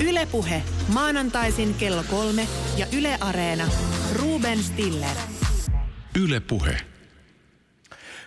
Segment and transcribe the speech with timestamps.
[0.00, 0.62] Ylepuhe
[0.94, 3.68] maanantaisin kello kolme ja Yle Areena.
[4.14, 5.16] Ruben Stiller.
[6.20, 6.76] Ylepuhe.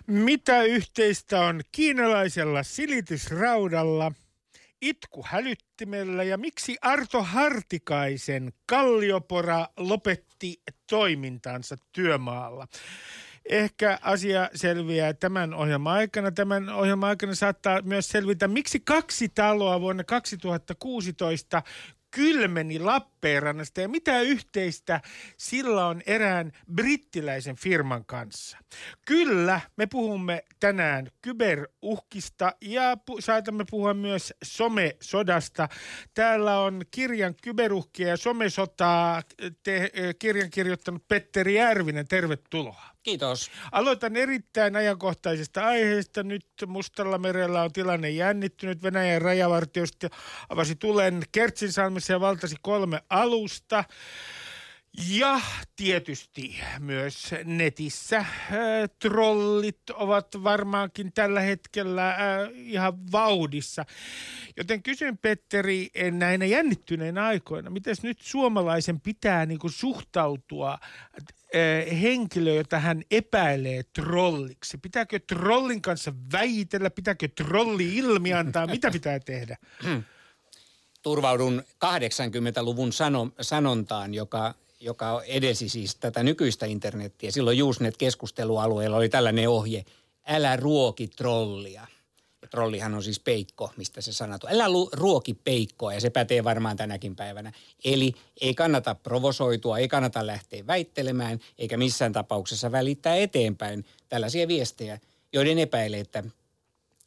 [0.07, 4.11] Mitä yhteistä on kiinalaisella silitysraudalla,
[4.81, 12.67] itku hälyttimellä ja miksi Arto Hartikaisen Kalliopora lopetti toimintansa työmaalla?
[13.49, 16.31] Ehkä asia selviää tämän ohjelman aikana.
[16.31, 21.63] Tämän ohjelman aikana saattaa myös selvitä, miksi kaksi taloa vuonna 2016
[22.11, 25.01] kylmeni Lappeenrannasta ja mitä yhteistä
[25.37, 28.57] sillä on erään brittiläisen firman kanssa.
[29.05, 35.69] Kyllä, me puhumme tänään kyberuhkista ja pu- saatamme puhua myös somesodasta.
[36.13, 39.21] Täällä on kirjan kyberuhkia ja somesotaa
[39.63, 42.07] te- kirjan kirjoittanut Petteri Järvinen.
[42.07, 42.83] Tervetuloa.
[43.03, 43.51] Kiitos.
[43.71, 46.23] Aloitan erittäin ajankohtaisesta aiheesta.
[46.23, 48.83] Nyt Mustalla merellä on tilanne jännittynyt.
[48.83, 50.09] Venäjän rajavartiosta
[50.49, 53.83] avasi tulen Kertsinsalmessa ja valtasi kolme alusta.
[55.09, 55.41] Ja
[55.75, 58.25] tietysti myös netissä äh,
[58.99, 62.17] trollit ovat varmaankin tällä hetkellä äh,
[62.53, 63.85] ihan vauhdissa.
[64.57, 72.79] Joten kysyn Petteri näinä jännittyneinä aikoina, miten nyt suomalaisen pitää niinku suhtautua äh, henkilö, jota
[72.79, 74.77] hän epäilee trolliksi?
[74.77, 76.89] Pitääkö trollin kanssa väitellä?
[76.89, 78.67] Pitääkö trolli ilmi antaa?
[78.67, 79.57] Mitä pitää tehdä?
[81.01, 87.31] Turvaudun 80-luvun sano, sanontaan, joka, joka edesi siis tätä nykyistä internettiä.
[87.31, 89.85] Silloin Usenet-keskustelualueella oli tällainen ohje,
[90.27, 91.87] älä ruoki trollia.
[92.41, 94.47] Ja trollihan on siis peikko, mistä se sanatu.
[94.49, 97.51] Älä lu- ruoki peikkoa ja se pätee varmaan tänäkin päivänä.
[97.85, 104.99] Eli ei kannata provosoitua, ei kannata lähteä väittelemään, eikä missään tapauksessa välittää eteenpäin tällaisia viestejä,
[105.33, 106.23] joiden epäilee, että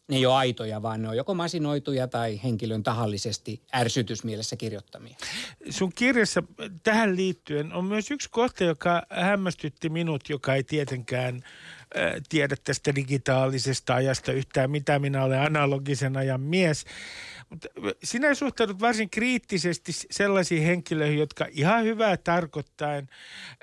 [0.08, 5.16] ne ei ole aitoja, vaan ne on joko masinoituja tai henkilön tahallisesti ärsytysmielessä kirjoittamia.
[5.70, 6.42] Sun kirjassa
[6.82, 12.94] tähän liittyen on myös yksi kohta, joka hämmästytti minut, joka ei tietenkään äh, tiedä tästä
[12.94, 14.98] digitaalisesta ajasta yhtään mitä.
[14.98, 16.84] Minä olen analogisen ajan mies.
[18.04, 23.08] Sinä suhtaudut varsin kriittisesti sellaisiin henkilöihin, jotka ihan hyvää tarkoittaen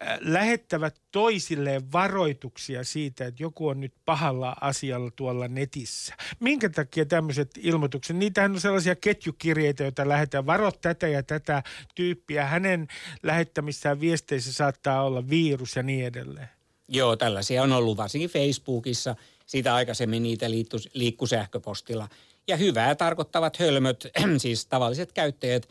[0.02, 6.16] äh, lähettävät toisilleen varoituksia siitä, että joku on nyt pahalla asialla tuolla netissä.
[6.40, 8.16] Minkä takia tämmöiset ilmoitukset?
[8.16, 10.46] Niitähän on sellaisia ketjukirjeitä, joita lähetään.
[10.46, 11.64] Varo tätä ja tätä
[11.96, 12.46] tyyppiä.
[12.46, 12.88] Hänen
[13.24, 16.50] lähettämissään viesteissä saattaa olla virus ja niin edelleen.
[16.88, 19.16] Joo, tällaisia on ollut varsinkin Facebookissa.
[19.46, 20.46] Siitä aikaisemmin niitä
[20.94, 22.10] liikkui sähköpostilla.
[22.50, 25.70] Ja hyvää tarkoittavat hölmöt, siis tavalliset käyttäjät,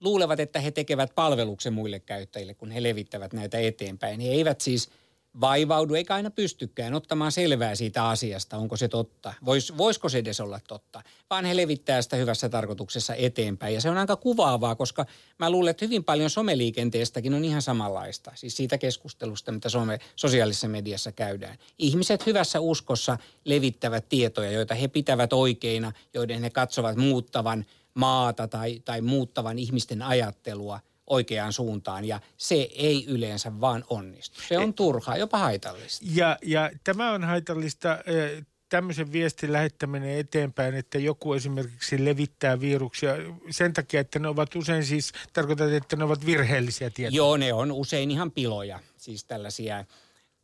[0.00, 4.20] luulevat, että he tekevät palveluksen muille käyttäjille, kun he levittävät näitä eteenpäin.
[4.20, 4.88] He eivät siis
[5.40, 10.40] vaivaudu, eikä aina pystykään ottamaan selvää siitä asiasta, onko se totta, vois, voisiko se edes
[10.40, 13.74] olla totta, vaan he levittää sitä hyvässä tarkoituksessa eteenpäin.
[13.74, 15.06] Ja se on aika kuvaavaa, koska
[15.38, 20.68] mä luulen, että hyvin paljon someliikenteestäkin on ihan samanlaista, siis siitä keskustelusta, mitä some, sosiaalisessa
[20.68, 21.58] mediassa käydään.
[21.78, 28.82] Ihmiset hyvässä uskossa levittävät tietoja, joita he pitävät oikeina, joiden he katsovat muuttavan maata tai,
[28.84, 34.40] tai muuttavan ihmisten ajattelua– oikeaan suuntaan ja se ei yleensä vaan onnistu.
[34.48, 36.06] Se on turhaa, jopa haitallista.
[36.14, 37.98] Ja, ja tämä on haitallista
[38.68, 43.12] tämmöisen viestin lähettäminen eteenpäin, että joku esimerkiksi levittää viruksia
[43.50, 47.16] sen takia, että ne ovat usein siis, tarkoitat, että ne ovat virheellisiä tietoja.
[47.16, 49.84] Joo, ne on usein ihan piloja, siis tällaisia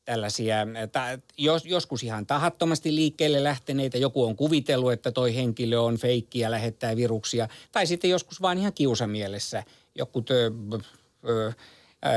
[0.05, 0.57] tällaisia,
[0.93, 1.05] ta,
[1.39, 3.99] jos, joskus ihan tahattomasti liikkeelle lähteneitä.
[3.99, 7.49] Joku on kuvitellut, että toi henkilö on feikki ja lähettää viruksia.
[7.73, 9.65] Tai sitten joskus vaan ihan kiusamielessä.
[9.95, 10.51] Joku tö,
[11.29, 11.53] ö,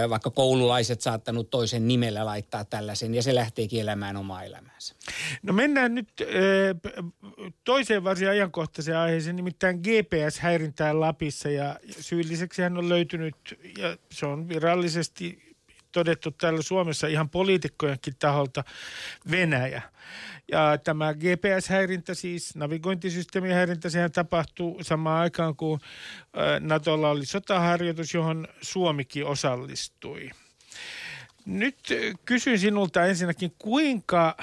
[0.09, 4.95] vaikka koululaiset saattanut toisen nimellä laittaa tällaisen ja se lähteekin elämään omaa elämäänsä.
[5.43, 6.09] No mennään nyt
[7.63, 13.35] toiseen varsin ajankohtaiseen aiheeseen, nimittäin GPS-häirintään Lapissa ja syylliseksi hän on löytynyt
[13.77, 15.44] ja se on virallisesti
[15.95, 18.63] todettu täällä Suomessa ihan poliitikkojenkin taholta
[19.31, 19.81] Venäjä.
[20.51, 25.79] Ja tämä GPS-häirintä, siis navigointisysteemin häirintä, sehän tapahtuu samaan aikaan, kun
[26.59, 30.29] Natolla oli sotaharjoitus, johon Suomikin osallistui.
[31.45, 31.79] Nyt
[32.25, 34.37] kysyn sinulta ensinnäkin, kuinka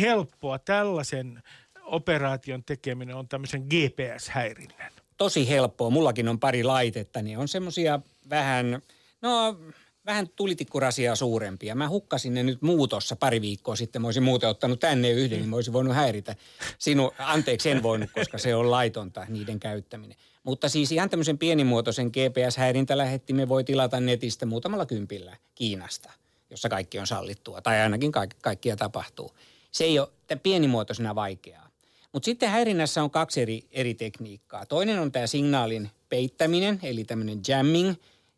[0.00, 1.42] helppoa tällaisen
[1.82, 4.92] operaation tekeminen on tämmöisen GPS-häirinnän?
[5.16, 5.90] Tosi helppoa.
[5.90, 8.00] Mullakin on pari laitetta, niin on semmoisia
[8.30, 8.82] vähän,
[9.22, 9.60] no
[10.06, 11.74] vähän tulitikkurasia suurempia.
[11.74, 14.02] Mä hukkasin ne nyt muutossa pari viikkoa sitten.
[14.02, 16.36] Mä olisin muuten ottanut tänne yhden, niin mä olisin voinut häiritä.
[16.78, 20.16] Sinu, anteeksi, en voinut, koska se on laitonta niiden käyttäminen.
[20.44, 26.12] Mutta siis ihan tämmöisen pienimuotoisen GPS-häirintälähettimen voi tilata netistä muutamalla kympillä Kiinasta,
[26.50, 27.62] jossa kaikki on sallittua.
[27.62, 29.30] Tai ainakin kaikki, kaikkia tapahtuu.
[29.70, 30.08] Se ei ole
[30.42, 31.68] pienimuotoisena vaikeaa.
[32.12, 34.66] Mutta sitten häirinnässä on kaksi eri, eri tekniikkaa.
[34.66, 37.94] Toinen on tämä signaalin peittäminen, eli tämmöinen jamming,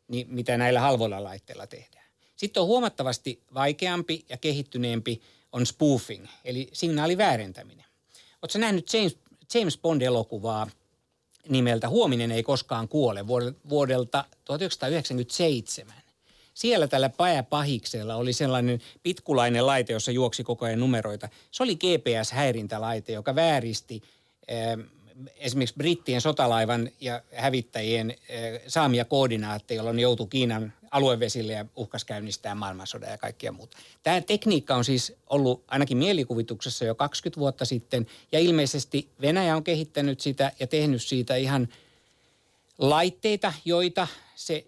[0.08, 2.04] niin mitä näillä halvoilla laitteilla tehdään.
[2.36, 5.22] Sitten on huomattavasti vaikeampi ja kehittyneempi
[5.52, 7.84] on spoofing, eli signaaliväärentäminen.
[8.42, 9.18] Oletko nähnyt James,
[9.54, 10.70] James Bond-elokuvaa
[11.48, 13.26] nimeltä Huominen ei koskaan kuole
[13.68, 15.94] vuodelta 1997?
[16.54, 17.10] Siellä tällä
[17.50, 21.28] pahiksella oli sellainen pitkulainen laite, jossa juoksi koko ajan numeroita.
[21.50, 24.02] Se oli GPS-häirintälaite, joka vääristi
[25.36, 32.54] esimerkiksi brittien sotalaivan ja hävittäjien eh, saamia koordinaatteja, jolloin joutui Kiinan aluevesille ja uhkas käynnistää
[32.54, 33.76] maailmansodan ja kaikkia muuta.
[34.02, 39.64] Tämä tekniikka on siis ollut ainakin mielikuvituksessa jo 20 vuotta sitten ja ilmeisesti Venäjä on
[39.64, 41.68] kehittänyt sitä ja tehnyt siitä ihan
[42.78, 44.66] laitteita, joita se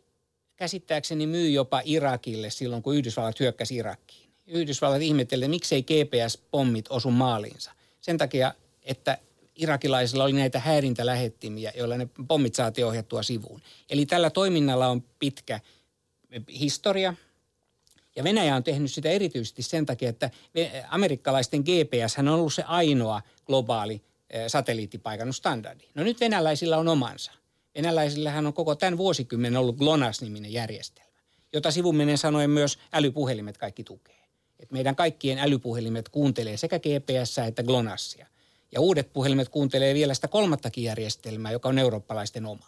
[0.56, 4.26] käsittääkseni myy jopa Irakille silloin, kun Yhdysvallat hyökkäsi Irakkiin.
[4.46, 7.72] Yhdysvallat ihmettelee, miksei GPS-pommit osu maaliinsa.
[8.00, 8.54] Sen takia,
[8.84, 9.18] että
[9.56, 13.62] irakilaisilla oli näitä häirintälähettimiä, joilla ne pommit saatiin ohjattua sivuun.
[13.90, 15.60] Eli tällä toiminnalla on pitkä
[16.60, 17.14] historia.
[18.16, 20.30] Ja Venäjä on tehnyt sitä erityisesti sen takia, että
[20.88, 24.02] amerikkalaisten GPS on ollut se ainoa globaali
[24.46, 25.84] satelliittipaikannusstandardi.
[25.94, 27.32] No nyt venäläisillä on omansa.
[27.74, 31.10] Venäläisillähän on koko tämän vuosikymmenen ollut GLONASS-niminen järjestelmä,
[31.52, 34.24] jota sivuminen sanoen myös älypuhelimet kaikki tukee.
[34.60, 38.26] Et meidän kaikkien älypuhelimet kuuntelee sekä GPS että GLONASSia.
[38.72, 42.66] Ja uudet puhelimet kuuntelee vielä sitä kolmattakin järjestelmää, joka on eurooppalaisten oma.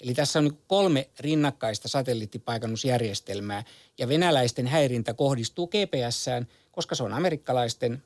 [0.00, 3.64] Eli tässä on kolme rinnakkaista satelliittipaikannusjärjestelmää
[3.98, 8.02] ja venäläisten häirintä kohdistuu GPSään, koska se on amerikkalaisten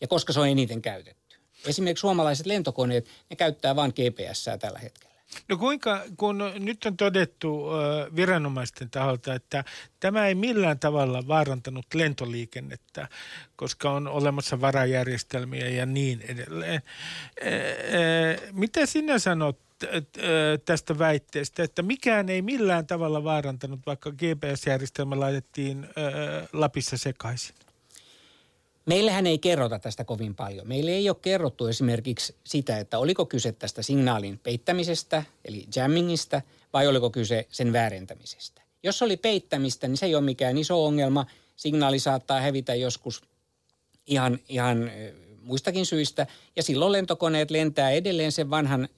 [0.00, 1.36] ja koska se on eniten käytetty.
[1.66, 5.09] Esimerkiksi suomalaiset lentokoneet, ne käyttää vain GPSää tällä hetkellä.
[5.48, 7.66] No kuinka, kun nyt on todettu
[8.16, 9.64] viranomaisten taholta, että
[10.00, 13.08] tämä ei millään tavalla vaarantanut lentoliikennettä,
[13.56, 16.82] koska on olemassa varajärjestelmiä ja niin edelleen.
[18.52, 19.58] Mitä sinä sanot
[20.64, 25.86] tästä väitteestä, että mikään ei millään tavalla vaarantanut, vaikka GPS-järjestelmä laitettiin
[26.52, 27.56] Lapissa sekaisin?
[28.86, 30.68] Meillähän ei kerrota tästä kovin paljon.
[30.68, 36.42] Meille ei ole kerrottu esimerkiksi sitä, että oliko kyse tästä signaalin peittämisestä, eli jammingista,
[36.72, 38.62] vai oliko kyse sen väärentämisestä.
[38.82, 41.26] Jos oli peittämistä, niin se ei ole mikään iso ongelma.
[41.56, 43.22] Signaali saattaa hävitä joskus
[44.06, 44.90] ihan, ihan
[45.42, 46.26] muistakin syistä.
[46.56, 48.88] Ja silloin lentokoneet lentää edelleen sen vanhan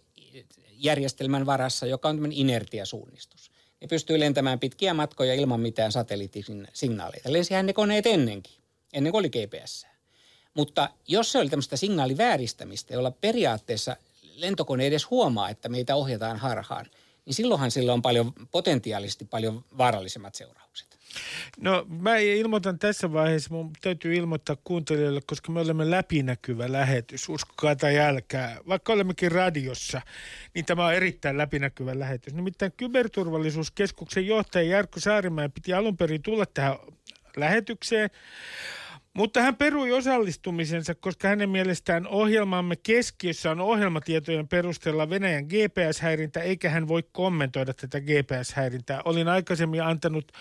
[0.72, 3.50] järjestelmän varassa, joka on tämmöinen inertiasuunnistus.
[3.80, 7.32] Ne pystyy lentämään pitkiä matkoja ilman mitään satelliittisignaaleita.
[7.32, 8.61] Lensihän ne koneet ennenkin
[8.92, 9.86] ennen kuin oli GPS.
[10.54, 13.96] Mutta jos se oli tämmöistä signaalivääristämistä, jolla periaatteessa
[14.36, 16.86] lentokone edes huomaa, että meitä ohjataan harhaan,
[17.26, 20.92] niin silloinhan sillä on paljon potentiaalisesti paljon vaarallisemmat seuraukset.
[21.60, 27.76] No mä ilmoitan tässä vaiheessa, mun täytyy ilmoittaa kuuntelijoille, koska me olemme läpinäkyvä lähetys, uskokaa
[27.76, 28.58] tai älkää.
[28.68, 30.00] Vaikka olemmekin radiossa,
[30.54, 32.34] niin tämä on erittäin läpinäkyvä lähetys.
[32.34, 36.76] Nimittäin kyberturvallisuuskeskuksen johtaja Jarkko Saarimäen piti alun perin tulla tähän
[37.36, 38.10] lähetykseen,
[39.14, 46.70] mutta hän perui osallistumisensa, koska hänen mielestään ohjelmamme keskiössä on ohjelmatietojen perusteella Venäjän GPS-häirintä, eikä
[46.70, 49.02] hän voi kommentoida tätä GPS-häirintää.
[49.04, 50.32] Olin aikaisemmin antanut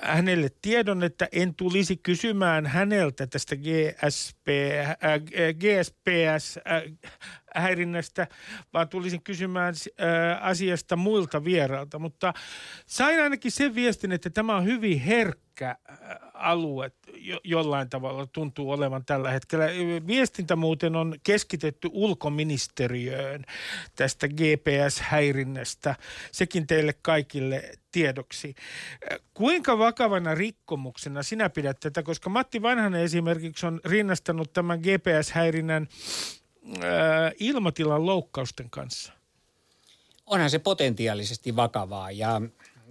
[0.00, 4.96] hänelle tiedon, että en tulisi kysymään häneltä tästä GSP, äh,
[5.60, 8.28] GSPS-häirinnästä, äh,
[8.72, 11.98] vaan tulisin kysymään äh, asiasta muilta vierailta.
[11.98, 12.34] Mutta
[12.86, 15.76] sain ainakin sen viestin, että tämä on hyvin herkkä äh,
[16.34, 19.66] alue jo, jollain tavalla tuntuu olevan tällä hetkellä.
[20.06, 23.44] Viestintä muuten on keskitetty ulkoministeriöön
[23.96, 25.94] tästä GPS-häirinnästä.
[26.32, 28.54] Sekin teille kaikille tiedoksi.
[29.34, 35.88] Kuinka vakavana rikkomuksena sinä pidät tätä, koska Matti Vanhanen esimerkiksi on rinnastanut tämän GPS-häirinnän
[36.66, 36.82] äh,
[37.40, 39.12] ilmatilan loukkausten kanssa?
[40.26, 42.40] Onhan se potentiaalisesti vakavaa ja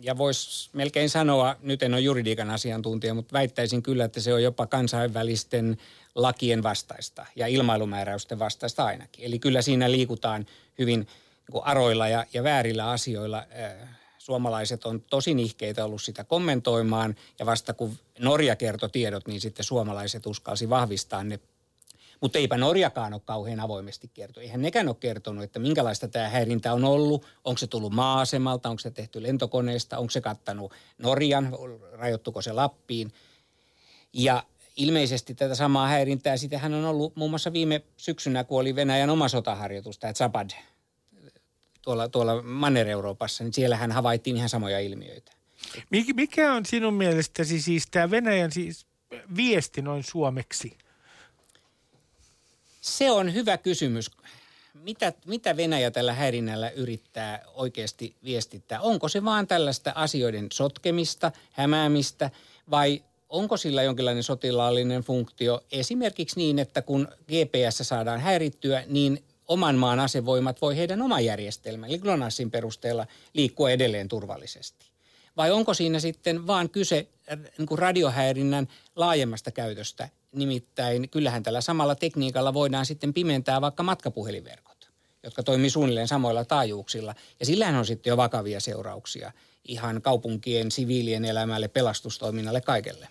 [0.01, 4.43] ja voisi melkein sanoa, nyt en ole juridiikan asiantuntija, mutta väittäisin kyllä, että se on
[4.43, 5.77] jopa kansainvälisten
[6.15, 9.25] lakien vastaista ja ilmailumääräysten vastaista ainakin.
[9.25, 10.45] Eli kyllä siinä liikutaan
[10.79, 11.07] hyvin
[11.53, 13.37] niin aroilla ja, ja väärillä asioilla.
[13.37, 19.41] Äh, suomalaiset on tosi nihkeitä ollut sitä kommentoimaan ja vasta kun Norja kertoi tiedot, niin
[19.41, 21.39] sitten suomalaiset uskalsi vahvistaa ne
[22.21, 24.43] mutta eipä Norjakaan ole kauhean avoimesti kertonut.
[24.43, 27.25] Eihän nekään ole kertonut, että minkälaista tämä häirintä on ollut.
[27.43, 31.57] Onko se tullut maa-asemalta, onko se tehty lentokoneesta, onko se kattanut Norjan,
[31.93, 33.13] rajoittuko se Lappiin.
[34.13, 34.43] Ja
[34.75, 39.27] ilmeisesti tätä samaa häirintää sitähän on ollut muun muassa viime syksynä, kun oli Venäjän oma
[39.27, 40.49] sotaharjoitus, tämä Zabad,
[41.81, 45.31] tuolla, tuolla Manner-Euroopassa, niin siellähän havaittiin ihan samoja ilmiöitä.
[46.15, 48.85] Mikä on sinun mielestäsi siis tämä Venäjän siis
[49.35, 50.77] viesti noin suomeksi?
[52.81, 54.11] Se on hyvä kysymys.
[54.73, 58.81] mitä, mitä Venäjä tällä häirinnällä yrittää oikeasti viestittää?
[58.81, 62.29] Onko se vaan tällaista asioiden sotkemista, hämäämistä
[62.71, 69.75] vai onko sillä jonkinlainen sotilaallinen funktio esimerkiksi niin, että kun GPS saadaan häirittyä, niin oman
[69.75, 74.85] maan asevoimat voi heidän oma järjestelmän, eli GLONASSin perusteella liikkua edelleen turvallisesti?
[75.37, 80.09] Vai onko siinä sitten vaan kyse äh, niin kuin radiohäirinnän laajemmasta käytöstä?
[80.31, 84.91] Nimittäin kyllähän tällä samalla tekniikalla voidaan sitten pimentää vaikka matkapuhelinverkot,
[85.23, 87.15] jotka toimii suunnilleen samoilla taajuuksilla.
[87.39, 89.31] Ja sillähän on sitten jo vakavia seurauksia
[89.63, 93.07] ihan kaupunkien, siviilien elämälle, pelastustoiminnalle, kaikelle.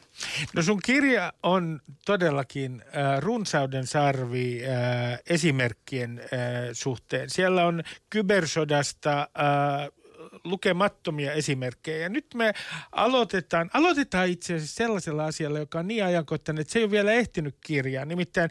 [0.55, 6.29] No sun kirja on todellakin äh, runsauden sarvi äh, esimerkkien äh,
[6.73, 7.31] suhteen.
[7.31, 10.00] Siellä on kybersodasta äh,
[10.45, 11.99] lukemattomia esimerkkejä.
[11.99, 12.53] Ja nyt me
[12.93, 17.13] aloitetaan, aloitetaan itse asiassa sellaisella asialla, joka on niin ajankohtainen, että se ei ole vielä
[17.13, 18.05] ehtinyt kirjaa.
[18.05, 18.51] Nimittäin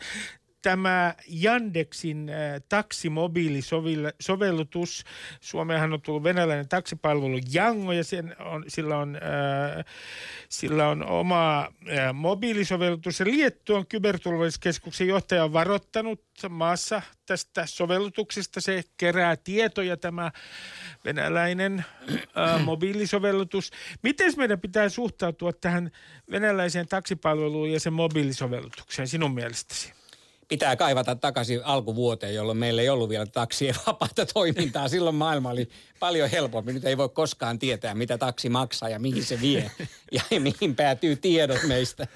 [0.61, 2.35] tämä Yandexin äh,
[2.69, 5.03] taksimobiilisovellus.
[5.41, 9.21] Suomeenhan on tullut venäläinen taksipalvelu Jango ja sen on, sillä, on, äh,
[10.49, 11.69] sillä on oma äh,
[12.13, 13.19] mobiilisovellus.
[13.19, 18.61] Ja Liettuan kyberturvallisuuskeskuksen johtaja on varoittanut maassa tästä sovellutuksesta.
[18.61, 20.31] Se kerää tietoja tämä
[21.05, 21.85] venäläinen
[22.37, 23.71] äh, mobiilisovellus.
[24.03, 25.91] Miten meidän pitää suhtautua tähän
[26.31, 29.98] venäläiseen taksipalveluun ja sen mobiilisovellutukseen sinun mielestäsi?
[30.49, 34.87] Pitää kaivata takaisin alkuvuoteen, jolloin meillä ei ollut vielä taksien vapaata toimintaa.
[34.87, 36.73] Silloin maailma oli paljon helpompi.
[36.73, 39.71] Nyt ei voi koskaan tietää, mitä taksi maksaa ja mihin se vie
[40.31, 42.07] ja mihin päätyy tiedot meistä.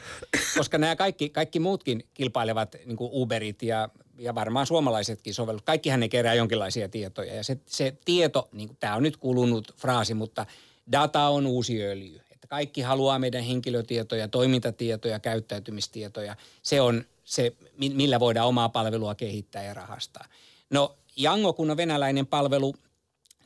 [0.58, 5.66] Koska nämä kaikki, kaikki muutkin kilpailevat, niin kuin Uberit ja, ja varmaan suomalaisetkin sovellut.
[5.66, 7.36] Kaikkihan ne kerää jonkinlaisia tietoja.
[7.36, 10.46] Ja se, se tieto, niin kuin, tämä on nyt kulunut fraasi, mutta
[10.92, 12.22] data on uusi öljy.
[12.32, 16.36] Että kaikki haluaa meidän henkilötietoja, toimintatietoja, käyttäytymistietoja.
[16.62, 20.26] Se on se, millä voidaan omaa palvelua kehittää ja rahastaa.
[20.70, 22.76] No Jango, kun on venäläinen palvelu,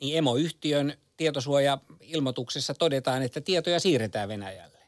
[0.01, 4.79] niin emoyhtiön tietosuoja-ilmoituksessa todetaan, että tietoja siirretään Venäjälle.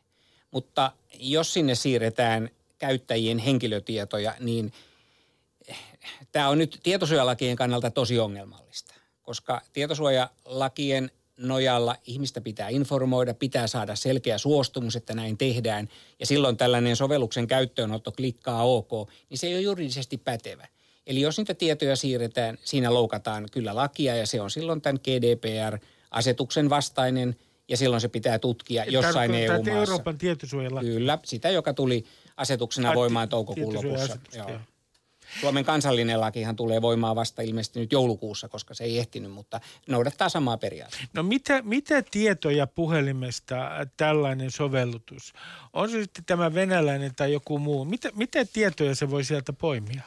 [0.52, 4.74] Mutta jos sinne siirretään käyttäjien henkilötietoja, niin
[6.32, 13.96] tämä on nyt tietosuojalakien kannalta tosi ongelmallista, koska tietosuojalakien nojalla ihmistä pitää informoida, pitää saada
[13.96, 15.90] selkeä suostumus, että näin tehdään.
[16.20, 20.68] Ja silloin tällainen sovelluksen käyttöönotto klikkaa OK, niin se ei ole juridisesti pätevä.
[21.08, 26.70] Eli jos niitä tietoja siirretään, siinä loukataan kyllä lakia ja se on silloin tämän GDPR-asetuksen
[26.70, 27.36] vastainen
[27.68, 29.72] ja silloin se pitää tutkia jossain EU-maassa.
[29.72, 30.86] Euroopan tietosuojalaki.
[30.86, 32.06] Kyllä, sitä joka tuli
[32.38, 34.18] asetuksena voimaan toukokuun lopussa.
[34.34, 34.52] Joo.
[35.42, 40.30] Suomen kansallinen lakihan tulee voimaan vasta ilmeisesti nyt joulukuussa, koska se ei ehtinyt, mutta noudattaa
[40.30, 41.08] samaa periaatetta.
[41.14, 45.34] No mitä, mitä tietoja puhelimesta tällainen sovellutus?
[45.74, 47.86] On se sitten tämä venäläinen tai joku muu?
[47.86, 50.02] Mitä, mitä tietoja se voi sieltä poimia?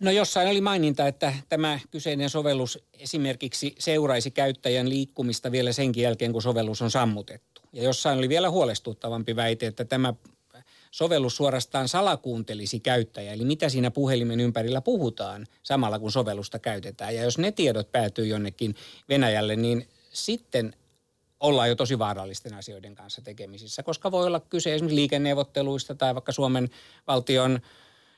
[0.00, 6.32] No jossain oli maininta, että tämä kyseinen sovellus esimerkiksi seuraisi käyttäjän liikkumista vielä senkin jälkeen,
[6.32, 7.62] kun sovellus on sammutettu.
[7.72, 10.14] Ja jossain oli vielä huolestuttavampi väite, että tämä
[10.92, 17.14] sovellus suorastaan salakuuntelisi käyttäjä, eli mitä siinä puhelimen ympärillä puhutaan samalla kun sovellusta käytetään.
[17.14, 18.74] Ja jos ne tiedot päätyy jonnekin
[19.08, 20.76] Venäjälle, niin sitten
[21.40, 26.32] ollaan jo tosi vaarallisten asioiden kanssa tekemisissä, koska voi olla kyse esimerkiksi liikenneuvotteluista tai vaikka
[26.32, 26.70] Suomen
[27.06, 27.60] valtion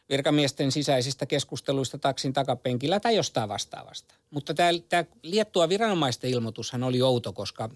[0.08, 4.14] virkamiesten sisäisistä keskusteluista taksin takapenkillä tai jostain vastaavasta.
[4.30, 7.70] Mutta tämä, tämä Liettua viranomaisten ilmoitushan oli outo, koska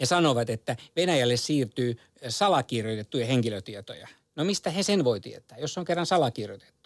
[0.00, 1.96] he sanovat, että Venäjälle siirtyy
[2.28, 4.08] salakirjoitettuja henkilötietoja.
[4.36, 6.80] No mistä he sen voi tietää, jos on kerran salakirjoitettu?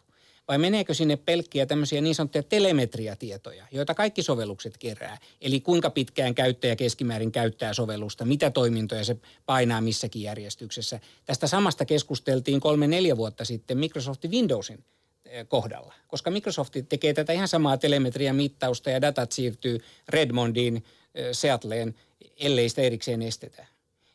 [0.49, 5.19] Vai meneekö sinne pelkkiä tämmöisiä niin sanottuja telemetriatietoja, joita kaikki sovellukset kerää?
[5.41, 9.17] Eli kuinka pitkään käyttäjä keskimäärin käyttää sovellusta, mitä toimintoja se
[9.47, 11.01] painaa missäkin järjestyksessä.
[11.25, 14.85] Tästä samasta keskusteltiin kolme-neljä vuotta sitten Microsoftin Windowsin
[15.25, 20.85] eh, kohdalla, koska Microsoft tekee tätä ihan samaa telemetrian mittausta ja datat siirtyy Redmondiin,
[21.33, 21.95] Seattleen
[22.37, 23.67] ellei sitä erikseen estetä.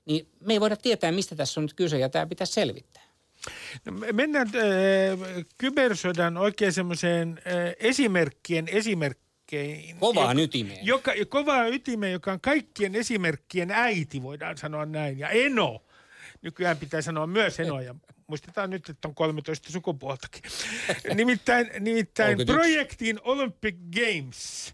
[0.06, 3.04] Niin me ei voida tietää, mistä tässä on nyt kyse ja tämä pitäisi selvittää.
[3.86, 9.96] No, mennään äh, kybersodan oikein semmoiseen äh, esimerkkien esimerkkeihin.
[9.96, 10.86] Kovaan ytimeen.
[10.86, 15.20] Joka, kovaa ytimeen, joka on kaikkien esimerkkien äiti, voidaan sanoa näin.
[15.20, 15.84] Ja Eno.
[16.42, 17.96] Nykyään pitää sanoa myös Eno ja
[18.28, 20.42] muistetaan nyt, että on 13 sukupuoltakin.
[21.16, 24.74] nimittäin nimittäin projektin Olympic Games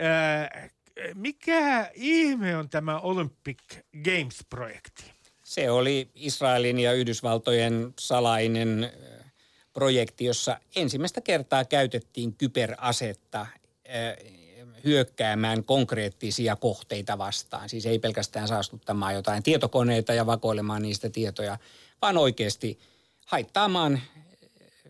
[0.00, 0.70] äh,
[1.14, 3.58] mikä ihme on tämä Olympic
[4.04, 5.04] Games-projekti?
[5.44, 8.92] Se oli Israelin ja Yhdysvaltojen salainen
[9.72, 13.46] projekti, jossa ensimmäistä kertaa käytettiin kyberasetta
[14.84, 17.68] hyökkäämään konkreettisia kohteita vastaan.
[17.68, 21.58] Siis ei pelkästään saastuttamaan jotain tietokoneita ja vakoilemaan niistä tietoja,
[22.02, 22.78] vaan oikeasti
[23.26, 24.00] haittaamaan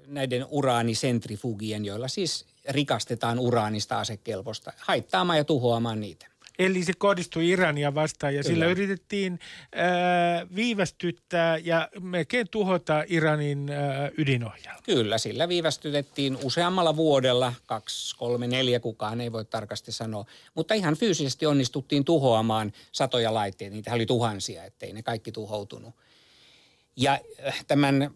[0.06, 6.26] näiden uraanisentrifugien, joilla siis rikastetaan uraanista asekelpoista, haittaamaan ja tuhoamaan niitä.
[6.58, 8.54] Eli se kohdistui Irania vastaan ja Kyllä.
[8.54, 9.40] sillä yritettiin
[9.74, 14.80] ää, viivästyttää ja melkein tuhota Iranin ää, ydinohjelma.
[14.82, 20.24] Kyllä, sillä viivästytettiin useammalla vuodella, kaksi, kolme, neljä, kukaan ei voi tarkasti sanoa.
[20.54, 25.94] Mutta ihan fyysisesti onnistuttiin tuhoamaan satoja laitteita, niitä oli tuhansia, ettei ne kaikki tuhoutunut.
[26.96, 27.18] Ja
[27.66, 28.10] tämän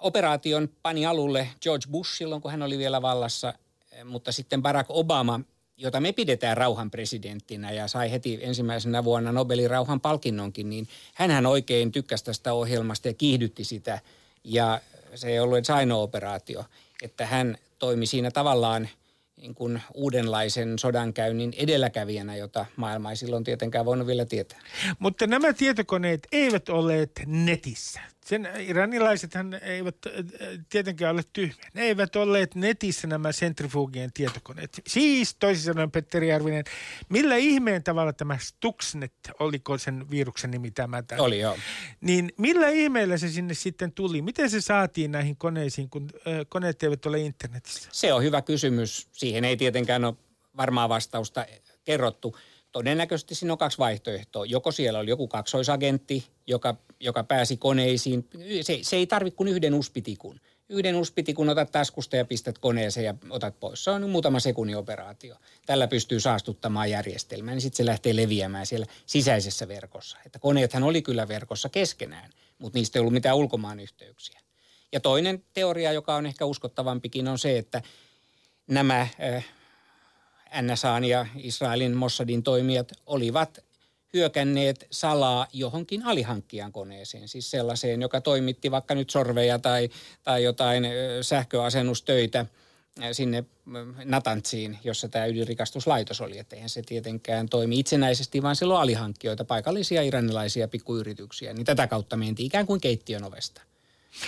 [0.00, 3.54] operaation pani alulle George Bush silloin, kun hän oli vielä vallassa,
[4.04, 5.40] mutta sitten Barack Obama–
[5.76, 11.92] jota me pidetään rauhanpresidenttinä ja sai heti ensimmäisenä vuonna Nobelin rauhan palkinnonkin, niin hän oikein
[11.92, 14.00] tykkäsi tästä ohjelmasta ja kiihdytti sitä.
[14.44, 14.80] Ja
[15.14, 16.64] se ei ollut edes ainoa operaatio,
[17.02, 18.88] että hän toimi siinä tavallaan
[19.36, 24.60] niin kuin uudenlaisen sodankäynnin edelläkävijänä, jota maailma ei silloin tietenkään voinut vielä tietää.
[24.98, 28.00] Mutta nämä tietokoneet eivät olleet netissä.
[28.24, 30.12] Sen iranilaisethan eivät äh,
[30.68, 31.70] tietenkään ole tyhmiä.
[31.74, 34.80] Ne eivät olleet netissä nämä centrifugien tietokoneet.
[34.86, 36.64] Siis toisin sanoen Petteri Järvinen,
[37.08, 41.02] millä ihmeen tavalla tämä Stuxnet, oliko sen viruksen nimi tämä?
[41.02, 41.24] Tämän?
[41.24, 41.56] Oli joo.
[42.00, 44.22] Niin millä ihmeellä se sinne sitten tuli?
[44.22, 47.88] Miten se saatiin näihin koneisiin, kun äh, koneet eivät ole internetissä?
[47.92, 49.08] Se on hyvä kysymys.
[49.12, 50.14] Siihen ei tietenkään ole
[50.56, 51.46] varmaa vastausta
[51.84, 52.36] kerrottu
[52.74, 54.46] todennäköisesti siinä on kaksi vaihtoehtoa.
[54.46, 58.28] Joko siellä oli joku kaksoisagentti, joka, joka pääsi koneisiin.
[58.62, 60.40] Se, se ei tarvitse kuin yhden uspitikun.
[60.68, 63.84] Yhden uspitikun otat taskusta ja pistät koneeseen ja otat pois.
[63.84, 65.36] Se on muutama sekunnin operaatio.
[65.66, 70.18] Tällä pystyy saastuttamaan järjestelmää, niin sitten se lähtee leviämään siellä sisäisessä verkossa.
[70.26, 74.40] Että koneethan oli kyllä verkossa keskenään, mutta niistä ei ollut mitään ulkomaan yhteyksiä.
[74.92, 77.82] Ja toinen teoria, joka on ehkä uskottavampikin, on se, että
[78.66, 79.44] nämä äh,
[80.62, 83.58] NSAn ja Israelin Mossadin toimijat olivat
[84.14, 89.88] hyökänneet salaa johonkin alihankkijan koneeseen, siis sellaiseen, joka toimitti vaikka nyt sorveja tai,
[90.22, 90.86] tai jotain
[91.22, 92.46] sähköasennustöitä
[93.12, 93.44] sinne
[94.04, 96.38] Natantsiin, jossa tämä ydinrikastuslaitos oli.
[96.38, 101.52] Että eihän se tietenkään toimi itsenäisesti, vaan silloin alihankkijoita, paikallisia iranilaisia pikkuyrityksiä.
[101.52, 103.62] Niin tätä kautta mentiin ikään kuin keittiön ovesta.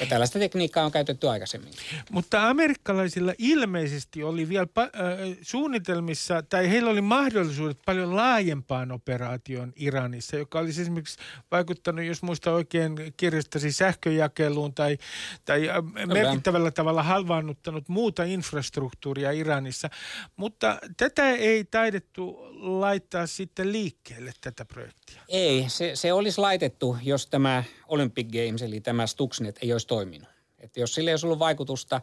[0.00, 1.72] Ja tällaista tekniikkaa on käytetty aikaisemmin.
[2.10, 9.72] Mutta amerikkalaisilla ilmeisesti oli vielä pa- äh, suunnitelmissa, tai heillä oli mahdollisuudet paljon laajempaan operaatioon
[9.76, 11.18] Iranissa, joka olisi esimerkiksi
[11.50, 14.98] vaikuttanut, jos muista oikein kirjastasi sähköjakeluun tai,
[15.44, 19.90] tai äh, merkittävällä tavalla halvaannuttanut muuta infrastruktuuria Iranissa.
[20.36, 25.22] Mutta tätä ei taidettu laittaa sitten liikkeelle tätä projektia.
[25.28, 30.28] Ei, se, se olisi laitettu, jos tämä Olympic Games, eli tämä Stuxnet, ei olisi toiminut.
[30.58, 32.00] Että jos sille ei olisi ollut vaikutusta,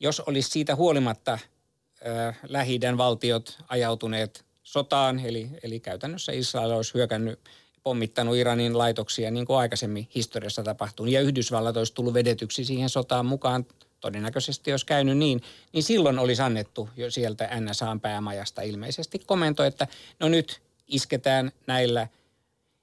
[0.00, 7.40] jos olisi siitä huolimatta äh, lähi valtiot ajautuneet sotaan, eli, eli käytännössä Israel olisi hyökännyt
[7.82, 11.12] pommittanut Iranin laitoksia niin kuin aikaisemmin historiassa tapahtui.
[11.12, 13.66] Ja Yhdysvallat olisi tullut vedetyksi siihen sotaan mukaan,
[14.00, 15.40] todennäköisesti jos käynyt niin,
[15.72, 19.86] niin silloin olisi annettu jo sieltä NSAn päämajasta ilmeisesti komento, että
[20.20, 22.08] no nyt isketään näillä–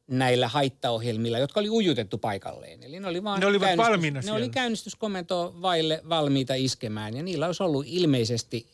[0.07, 2.83] näillä haittaohjelmilla, jotka oli ujutettu paikalleen.
[2.83, 7.45] Eli ne, oli vaan ne olivat valmiina Ne oli käynnistyskomento vaille valmiita iskemään ja niillä
[7.45, 8.67] olisi ollut ilmeisesti,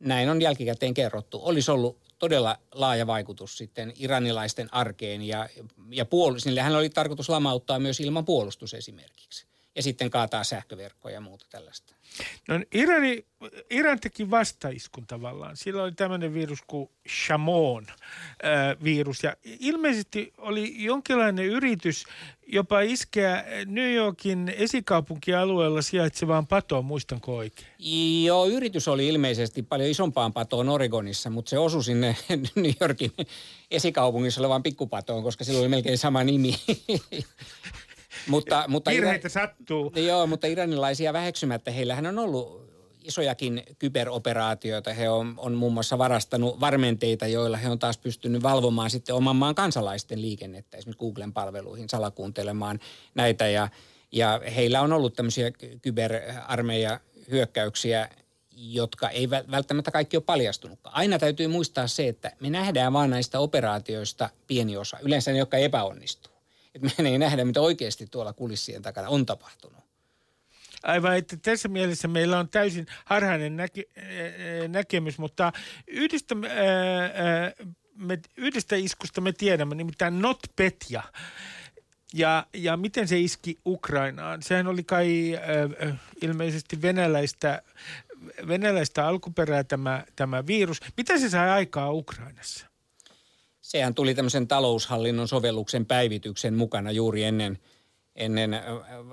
[0.00, 5.48] näin on jälkikäteen kerrottu, olisi ollut todella laaja vaikutus sitten iranilaisten arkeen ja,
[5.90, 11.20] ja puolus, niillähän oli tarkoitus lamauttaa myös ilman puolustus esimerkiksi ja sitten kaataa sähköverkkoja ja
[11.20, 11.94] muuta tällaista.
[12.48, 13.24] No Irani,
[13.70, 15.56] Iran teki vastaiskun tavallaan.
[15.56, 17.86] Sillä oli tämmöinen virus kuin Shamon
[18.84, 22.04] virus ja ilmeisesti oli jonkinlainen yritys
[22.46, 27.68] jopa iskeä New Yorkin esikaupunkialueella sijaitsevaan patoon, muistanko oikein?
[28.24, 32.16] Joo, yritys oli ilmeisesti paljon isompaan patoon Oregonissa, mutta se osui sinne
[32.56, 33.12] New Yorkin
[33.70, 36.54] esikaupungissa olevaan pikkupatoon, koska sillä oli melkein sama nimi.
[38.28, 39.92] Mutta, mutta Virheitä Iran, sattuu.
[39.96, 42.68] Joo, mutta iranilaisia väheksymättä, heillähän on ollut
[43.04, 44.92] isojakin kyberoperaatioita.
[44.92, 49.36] He on, on muun muassa varastanut varmenteita, joilla he on taas pystynyt valvomaan sitten oman
[49.36, 52.80] maan kansalaisten liikennettä, esimerkiksi Googlen palveluihin salakuuntelemaan
[53.14, 53.48] näitä.
[53.48, 53.68] Ja,
[54.12, 55.50] ja heillä on ollut tämmöisiä
[55.82, 58.08] kyberarmeija hyökkäyksiä,
[58.56, 60.96] jotka ei välttämättä kaikki ole paljastunutkaan.
[60.96, 65.56] Aina täytyy muistaa se, että me nähdään vaan näistä operaatioista pieni osa, yleensä ne, jotka
[65.56, 66.37] epäonnistuu
[66.74, 69.88] että me ei nähdä, mitä oikeasti tuolla kulissien takana on tapahtunut.
[70.82, 73.84] Aivan, että tässä mielessä meillä on täysin harhainen näke,
[74.68, 75.52] näkemys, mutta
[75.86, 77.52] yhdestä, ää,
[77.94, 81.02] me, yhdestä iskusta me tiedämme, nimittäin NotPetya.
[82.14, 84.42] Ja, ja miten se iski Ukrainaan?
[84.42, 85.34] Sehän oli kai
[85.88, 87.62] äh, ilmeisesti venäläistä,
[88.48, 90.80] venäläistä alkuperää tämä, tämä virus.
[90.96, 92.66] Mitä se sai aikaa Ukrainassa?
[93.68, 97.58] Sehän tuli tämmöisen taloushallinnon sovelluksen päivityksen mukana juuri ennen,
[98.16, 98.50] ennen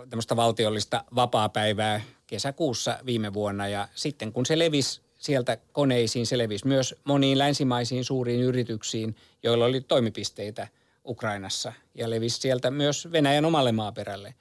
[0.10, 3.68] tämmöistä valtiollista vapaapäivää kesäkuussa viime vuonna.
[3.68, 9.65] Ja sitten kun se levisi sieltä koneisiin, se levisi myös moniin länsimaisiin suuriin yrityksiin, joilla
[9.65, 10.68] oli toimipisteitä
[11.06, 14.36] Ukrainassa ja levisi sieltä myös Venäjän omalle maaperälle.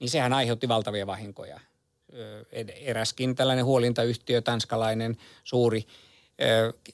[0.00, 1.60] Niin sehän aiheutti valtavia vahinkoja.
[2.80, 5.84] Eräskin tällainen huolintayhtiö, tanskalainen suuri,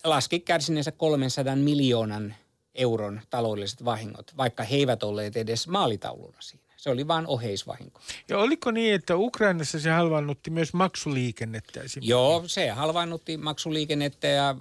[0.05, 2.35] laski kärsineensä 300 miljoonan
[2.77, 6.67] euron taloudelliset vahingot, vaikka he eivät olleet edes maalitauluna siinä.
[6.77, 8.01] Se oli vain oheisvahinko.
[8.29, 12.11] Ja oliko niin, että Ukrainassa se halvannutti myös maksuliikennettä esimerkiksi?
[12.11, 14.57] Joo, se halvannutti maksuliikennettä ja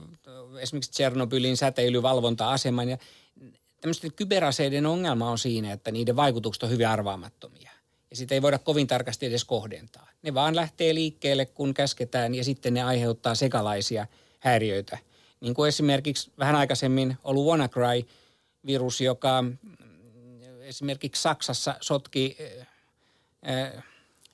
[0.60, 2.90] esimerkiksi Tsernobylin säteilyvalvonta-aseman.
[2.90, 2.98] Ja
[3.82, 7.72] tämmöisten kyberaseiden ongelma on siinä, että niiden vaikutukset on hyvin arvaamattomia.
[8.10, 10.10] Ja sitä ei voida kovin tarkasti edes kohdentaa.
[10.22, 14.08] Ne vaan lähtee liikkeelle, kun käsketään ja sitten ne aiheuttaa sekalaisia
[14.40, 14.98] häiriöitä.
[15.46, 19.44] Niin kuin esimerkiksi vähän aikaisemmin ollut WannaCry-virus, joka
[20.62, 22.38] esimerkiksi Saksassa sotki
[23.50, 23.84] äh,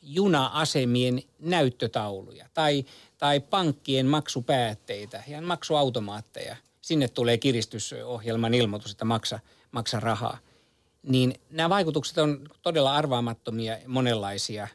[0.02, 2.86] juna-asemien näyttötauluja tai,
[3.18, 6.56] tai pankkien maksupäätteitä ja maksuautomaatteja.
[6.82, 9.40] Sinne tulee kiristysohjelman ilmoitus, että maksa,
[9.72, 10.38] maksa rahaa.
[11.04, 14.68] Niin nämä vaikutukset on todella arvaamattomia monenlaisia.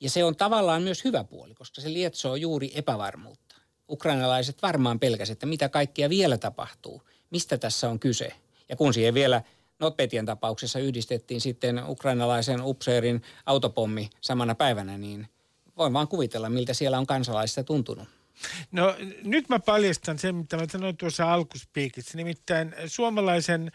[0.00, 3.45] Ja se on tavallaan myös hyvä puoli, koska se lietsoo juuri epävarmuutta.
[3.88, 8.32] Ukrainalaiset varmaan pelkäsivät, että mitä kaikkea vielä tapahtuu, mistä tässä on kyse.
[8.68, 9.42] Ja kun siihen vielä–
[9.78, 15.28] Notpetien tapauksessa yhdistettiin sitten ukrainalaisen upseerin autopommi samana päivänä, niin
[15.76, 18.08] voin vaan kuvitella, miltä siellä on kansalaisista tuntunut.
[18.72, 22.16] No nyt mä paljastan sen, mitä mä sanoin tuossa alkuspiikissä.
[22.16, 23.72] Nimittäin suomalaisen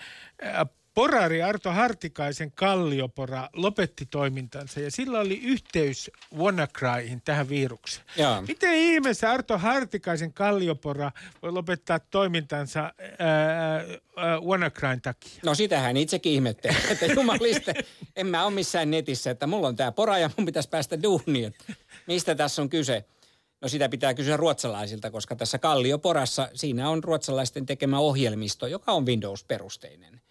[0.93, 8.05] Porari Arto Hartikaisen kalliopora lopetti toimintansa ja sillä oli yhteys WannaCryhin tähän virukseen.
[8.17, 8.41] Jaa.
[8.41, 12.91] Miten ihmeessä Arto Hartikaisen kalliopora voi lopettaa toimintansa ää,
[14.17, 15.31] ää, WannaCryn takia?
[15.45, 17.73] No sitähän itsekin ihmettelee, että jumaliste,
[18.15, 21.45] en mä ole missään netissä, että mulla on tämä pora ja mun pitäisi päästä duuniin.
[21.45, 21.73] Että
[22.07, 23.05] mistä tässä on kyse?
[23.61, 29.05] No sitä pitää kysyä ruotsalaisilta, koska tässä Kallioporassa siinä on ruotsalaisten tekemä ohjelmisto, joka on
[29.05, 30.21] Windows-perusteinen.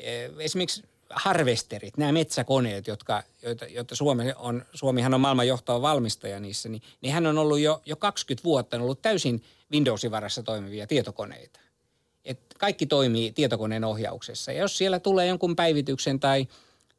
[0.00, 6.40] Eh, esimerkiksi harvesterit, nämä metsäkoneet, jotka, joita, joita Suomi on, Suomihan on maailman johtava valmistaja
[6.40, 10.42] niissä, niin, niin hän on ollut jo, jo 20 vuotta, on ollut täysin Windowsin varassa
[10.42, 11.60] toimivia tietokoneita.
[12.24, 14.52] Et kaikki toimii tietokoneen ohjauksessa.
[14.52, 16.48] Ja jos siellä tulee jonkun päivityksen tai,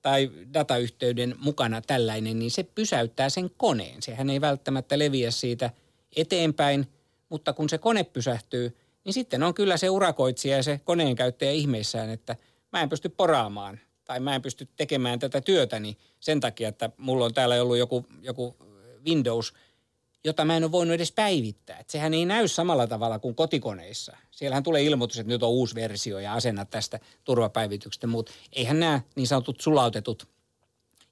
[0.01, 4.01] tai datayhteyden mukana tällainen, niin se pysäyttää sen koneen.
[4.01, 5.69] Sehän ei välttämättä leviä siitä
[6.15, 6.88] eteenpäin,
[7.29, 11.51] mutta kun se kone pysähtyy, niin sitten on kyllä se urakoitsija ja se koneen käyttäjä
[11.51, 12.36] ihmeissään, että–
[12.73, 17.25] mä en pysty poraamaan tai mä en pysty tekemään tätä työtäni sen takia, että mulla
[17.25, 18.56] on täällä ollut joku, joku
[19.06, 19.53] Windows,
[20.23, 21.80] jota mä en ole voinut edes päivittää.
[21.80, 24.17] Et sehän ei näy samalla tavalla kuin kotikoneissa.
[24.32, 29.01] Siellähän tulee ilmoitus, että nyt on uusi versio ja asennat tästä turvapäivityksestä, mutta eihän nämä
[29.15, 30.27] niin sanotut sulautetut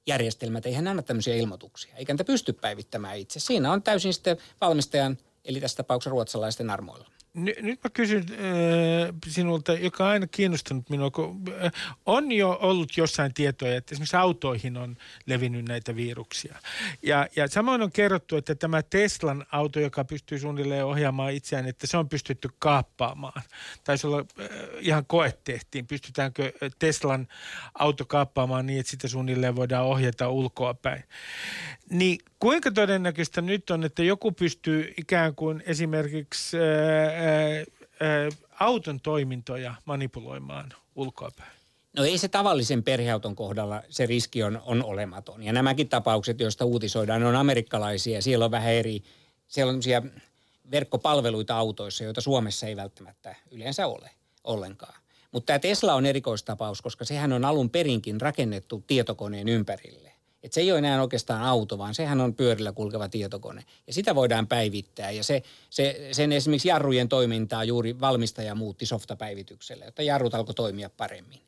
[0.06, 1.96] järjestelmät, eihän nämä tämmöisiä ilmoituksia.
[1.96, 3.40] Eikä niitä pysty päivittämään itse.
[3.40, 7.10] Siinä on täysin sitten valmistajan, eli tässä tapauksessa ruotsalaisten armoilla.
[7.36, 11.72] Nyt mä kysyn äh, sinulta, joka on aina kiinnostunut minua, kun äh,
[12.06, 14.96] on jo ollut jossain tietoja, että esimerkiksi autoihin on
[15.26, 16.56] levinnyt näitä viruksia.
[17.02, 21.86] Ja, ja samoin on kerrottu, että tämä Teslan auto, joka pystyy suunnilleen ohjaamaan itseään, että
[21.86, 23.42] se on pystytty kaappaamaan.
[23.84, 24.48] Taisi olla äh,
[24.80, 27.28] ihan koe tehtiin, pystytäänkö Teslan
[27.78, 31.04] auto kaappaamaan niin, että sitä suunnilleen voidaan ohjata ulkoa päin.
[31.90, 37.56] Niin kuinka todennäköistä nyt on, että joku pystyy ikään kuin esimerkiksi ää,
[38.00, 38.28] ää,
[38.60, 41.56] auton toimintoja manipuloimaan ulkoapäin?
[41.96, 45.42] No ei se tavallisen perheauton kohdalla, se riski on, on olematon.
[45.42, 48.22] Ja nämäkin tapaukset, joista uutisoidaan, on amerikkalaisia.
[48.22, 49.02] Siellä on vähän eri,
[49.48, 49.80] siellä on
[50.70, 54.10] verkkopalveluita autoissa, joita Suomessa ei välttämättä yleensä ole
[54.44, 55.00] ollenkaan.
[55.32, 60.12] Mutta tämä Tesla on erikoistapaus, koska sehän on alun perinkin rakennettu tietokoneen ympärille.
[60.42, 63.64] Et se ei ole enää oikeastaan auto, vaan sehän on pyörillä kulkeva tietokone.
[63.86, 65.10] Ja sitä voidaan päivittää.
[65.10, 70.90] Ja se, se, sen esimerkiksi jarrujen toimintaa juuri valmistaja muutti softapäivitykselle, jotta jarrut alkoi toimia
[70.90, 71.40] paremmin.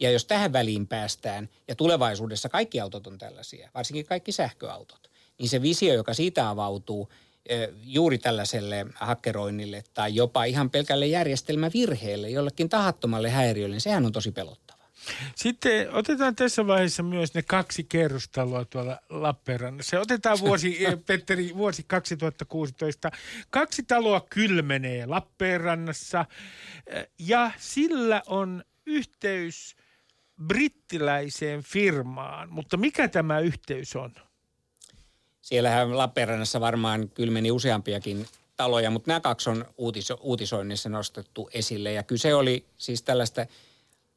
[0.00, 5.48] Ja jos tähän väliin päästään, ja tulevaisuudessa kaikki autot on tällaisia, varsinkin kaikki sähköautot, niin
[5.48, 7.08] se visio, joka siitä avautuu
[7.82, 14.32] juuri tällaiselle hakkeroinnille tai jopa ihan pelkälle järjestelmävirheelle, jollekin tahattomalle häiriölle, niin sehän on tosi
[14.32, 14.65] pelottavaa.
[15.34, 20.00] Sitten otetaan tässä vaiheessa myös ne kaksi kerrostaloa tuolla Lappeenrannassa.
[20.00, 23.10] Otetaan vuosi, eh, Petteri, vuosi 2016.
[23.50, 26.24] Kaksi taloa kylmenee Lappeenrannassa
[26.86, 29.76] eh, ja sillä on yhteys
[30.46, 32.52] brittiläiseen firmaan.
[32.52, 34.14] Mutta mikä tämä yhteys on?
[35.42, 41.92] Siellähän Lappeenrannassa varmaan kylmeni useampiakin taloja, mutta nämä kaksi on uutiso- uutisoinnissa nostettu esille.
[41.92, 43.46] Ja kyse oli siis tällaista–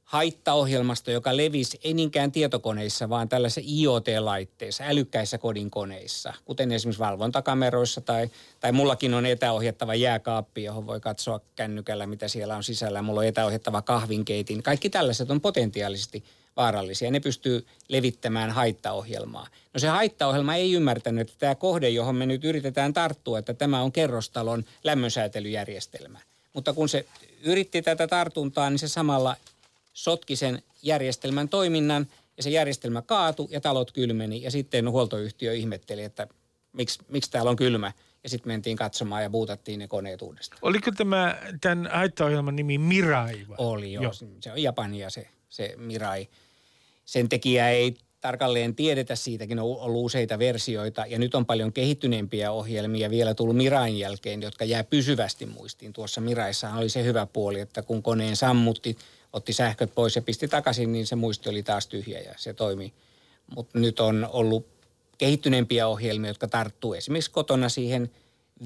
[0.10, 8.30] haittaohjelmasta, joka levisi ei niinkään tietokoneissa, vaan tällaisissa IoT-laitteissa, älykkäissä kodinkoneissa, kuten esimerkiksi valvontakameroissa tai,
[8.60, 13.02] tai mullakin on etäohjattava jääkaappi, johon voi katsoa kännykällä, mitä siellä on sisällä.
[13.02, 14.64] Mulla on etäohjattava kahvinkeitin.
[14.64, 16.24] Kaikki tällaiset on potentiaalisesti
[16.58, 17.12] vaarallisia.
[17.12, 19.48] Ne pystyy levittämään haittaohjelmaa.
[19.74, 23.82] No se haittaohjelma ei ymmärtänyt, että tämä kohde, johon me nyt yritetään tarttua, että tämä
[23.82, 26.20] on kerrostalon lämmönsäätelyjärjestelmä.
[26.54, 27.06] Mutta kun se
[27.44, 29.36] yritti tätä tartuntaa, niin se samalla
[29.94, 36.04] sotki sen järjestelmän toiminnan ja se järjestelmä kaatu ja talot kylmeni ja sitten huoltoyhtiö ihmetteli,
[36.04, 36.28] että
[36.74, 37.92] miksi, miksi täällä on kylmä.
[38.24, 40.60] Ja sitten mentiin katsomaan ja buutattiin ne koneet uudestaan.
[40.62, 43.46] Oliko tämä tämän haittaohjelman nimi Mirai?
[43.48, 43.56] Vai?
[43.58, 44.04] Oli joo.
[44.04, 44.14] joo.
[44.40, 46.28] Se on Japania se, se Mirai.
[47.06, 52.52] Sen tekijä ei tarkalleen tiedetä, siitäkin on ollut useita versioita ja nyt on paljon kehittyneempiä
[52.52, 55.94] ohjelmia vielä tullut Mirain jälkeen, jotka jää pysyvästi muistiin.
[55.94, 58.98] Tuossa Miraissa oli se hyvä puoli, että kun koneen sammutti,
[59.34, 62.94] otti sähköt pois ja pisti takaisin, niin se muisti oli taas tyhjä ja se toimi.
[63.56, 64.68] Mutta nyt on ollut
[65.18, 68.12] kehittyneempiä ohjelmia, jotka tarttuu esimerkiksi kotona siihen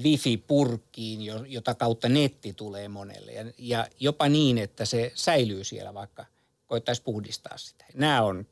[0.02, 3.32] wifi-purkkiin, jota kautta netti tulee monelle.
[3.58, 6.26] Ja, jopa niin, että se säilyy siellä, vaikka
[6.66, 7.84] koittaisi puhdistaa sitä.
[7.94, 8.46] Nämä on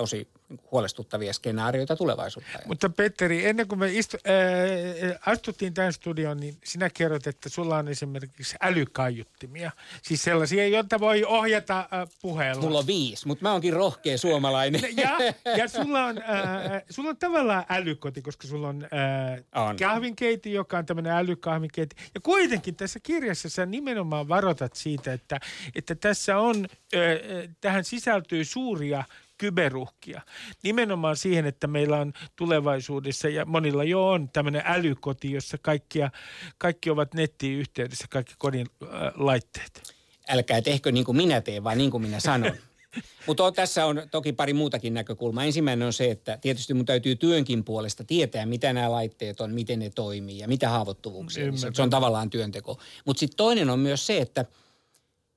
[0.00, 0.28] tosi
[0.72, 2.58] huolestuttavia skenaarioita tulevaisuutta.
[2.66, 7.76] Mutta Petteri, ennen kuin me istu, ää, astuttiin tähän studioon, niin sinä kerrot, että sulla
[7.76, 9.70] on esimerkiksi älykaiuttimia.
[10.02, 12.62] Siis sellaisia, joita voi ohjata äh, puheella.
[12.62, 14.82] Mulla on viisi, mutta mä oonkin rohkea suomalainen.
[14.96, 15.18] Ja,
[15.58, 19.76] ja sulla, on, äh, sulla on tavallaan älykoti, koska sulla on, äh, on.
[19.76, 21.96] kahvinkeiti, joka on tämmöinen älykahvinkeiti.
[22.14, 25.40] Ja kuitenkin tässä kirjassa sä nimenomaan varoitat siitä, että,
[25.74, 29.04] että tässä on, äh, tähän sisältyy suuria
[29.40, 30.20] kyberuhkia.
[30.62, 36.10] Nimenomaan siihen, että meillä on tulevaisuudessa ja monilla jo on tämmöinen älykoti, jossa kaikkia,
[36.58, 39.82] kaikki ovat nettiin yhteydessä, kaikki kodin äh, laitteet.
[40.28, 42.52] Älkää tehkö niin kuin minä teen, vaan niin kuin minä sanon.
[43.26, 45.44] Mutta tässä on toki pari muutakin näkökulmaa.
[45.44, 49.78] Ensimmäinen on se, että tietysti mun täytyy työnkin puolesta tietää, mitä nämä laitteet on, miten
[49.78, 51.44] ne toimii ja mitä haavoittuvuuksia.
[51.44, 51.74] Ymmärrän.
[51.74, 52.80] Se on tavallaan työnteko.
[53.04, 54.44] Mutta sitten toinen on myös se, että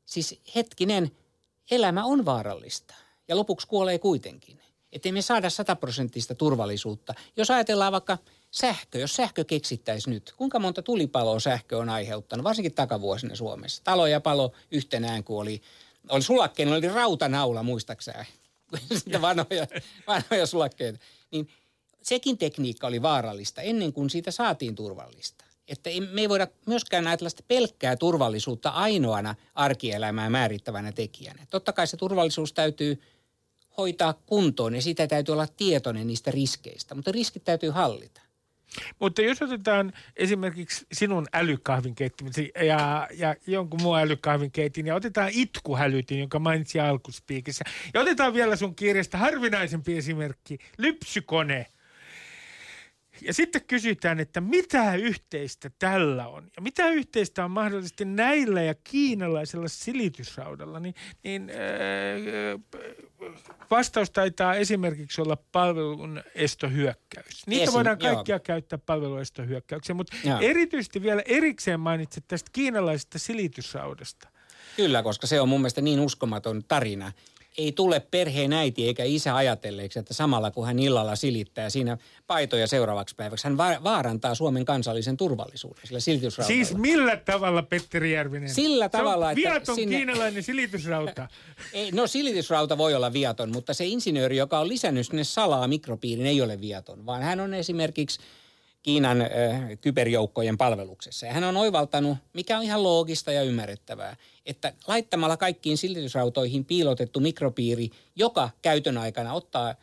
[0.05, 1.11] siis hetkinen,
[1.71, 4.59] elämä on vaarallista ja lopuksi kuolee kuitenkin.
[4.91, 7.13] Että me saada sataprosenttista turvallisuutta.
[7.37, 8.17] Jos ajatellaan vaikka
[8.51, 13.83] sähkö, jos sähkö keksittäisi nyt, kuinka monta tulipaloa sähkö on aiheuttanut, varsinkin takavuosina Suomessa.
[13.83, 15.61] Talo ja palo yhtenään, kun oli,
[16.09, 18.27] oli sulakkeen, oli rautanaula, muistaakseni,
[19.03, 19.67] sitä vanhoja,
[20.07, 20.99] vanhoja sulakkeita.
[21.31, 21.47] Niin
[22.01, 25.45] sekin tekniikka oli vaarallista ennen kuin siitä saatiin turvallista.
[25.67, 31.45] Että me ei voida myöskään ajatella sitä pelkkää turvallisuutta ainoana arkielämää määrittävänä tekijänä.
[31.49, 33.01] Totta kai se turvallisuus täytyy
[33.77, 38.21] hoitaa kuntoon ja sitä täytyy olla tietoinen niistä riskeistä, mutta riskit täytyy hallita.
[38.99, 46.39] Mutta jos otetaan esimerkiksi sinun älykahvinkeittimesi ja, ja jonkun muun älykahvinkeitin ja otetaan itkuhälytin, jonka
[46.39, 47.65] mainitsin alkuspiikissä.
[47.93, 51.65] Ja otetaan vielä sun kirjasta harvinaisempi esimerkki, lypsykone–
[53.25, 58.75] ja sitten kysytään, että mitä yhteistä tällä on ja mitä yhteistä on mahdollisesti näillä ja
[58.83, 62.61] kiinalaisella silitysraudalla, niin, niin äh,
[63.71, 67.47] vastaus taitaa esimerkiksi olla palvelun estohyökkäys.
[67.47, 68.39] Niitä Esim, voidaan kaikkia joo.
[68.43, 70.39] käyttää palvelun estohyökkäykseen, mutta joo.
[70.41, 74.27] erityisesti vielä erikseen mainitset tästä kiinalaisesta silitysraudasta.
[74.75, 77.11] Kyllä, koska se on mun mielestä niin uskomaton tarina
[77.57, 82.67] ei tule perheen äiti eikä isä ajatelleeksi, että samalla kun hän illalla silittää siinä paitoja
[82.67, 86.65] seuraavaksi päiväksi, hän vaarantaa Suomen kansallisen turvallisuuden sillä silitysraudalla.
[86.65, 88.49] Siis millä tavalla, Petteri Järvinen?
[88.49, 89.49] Sillä tavalla, että...
[89.49, 89.95] viaton sinne...
[89.95, 91.27] kiinalainen silitysrauta.
[91.73, 96.25] ei, no silitysrauta voi olla viaton, mutta se insinööri, joka on lisännyt sinne salaa mikropiirin,
[96.25, 98.19] ei ole viaton, vaan hän on esimerkiksi
[98.83, 99.29] Kiinan äh,
[99.81, 101.25] kyberjoukkojen palveluksessa.
[101.25, 104.15] Ja hän on oivaltanut, mikä on ihan loogista ja ymmärrettävää,
[104.45, 109.75] että laittamalla kaikkiin silitysrautoihin piilotettu mikropiiri, joka käytön aikana ottaa,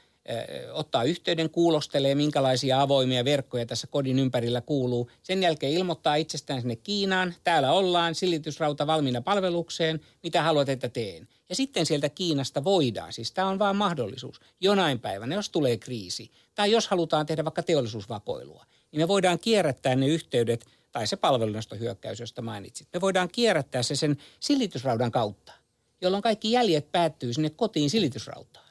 [0.73, 5.11] ottaa yhteyden, kuulostelee, minkälaisia avoimia verkkoja tässä kodin ympärillä kuuluu.
[5.23, 11.29] Sen jälkeen ilmoittaa itsestään sinne Kiinaan, täällä ollaan, silitysrauta valmiina palvelukseen, mitä haluat, että teen.
[11.49, 16.31] Ja sitten sieltä Kiinasta voidaan, siis tämä on vain mahdollisuus, jonain päivänä, jos tulee kriisi,
[16.55, 22.20] tai jos halutaan tehdä vaikka teollisuusvakoilua, niin me voidaan kierrättää ne yhteydet tai se palvelunostohyökkäys,
[22.20, 22.88] josta mainitsit.
[22.94, 25.53] Me voidaan kierrättää se sen silitysraudan kautta,
[26.00, 28.70] jolloin kaikki jäljet päättyy sinne kotiin silitysrautaan.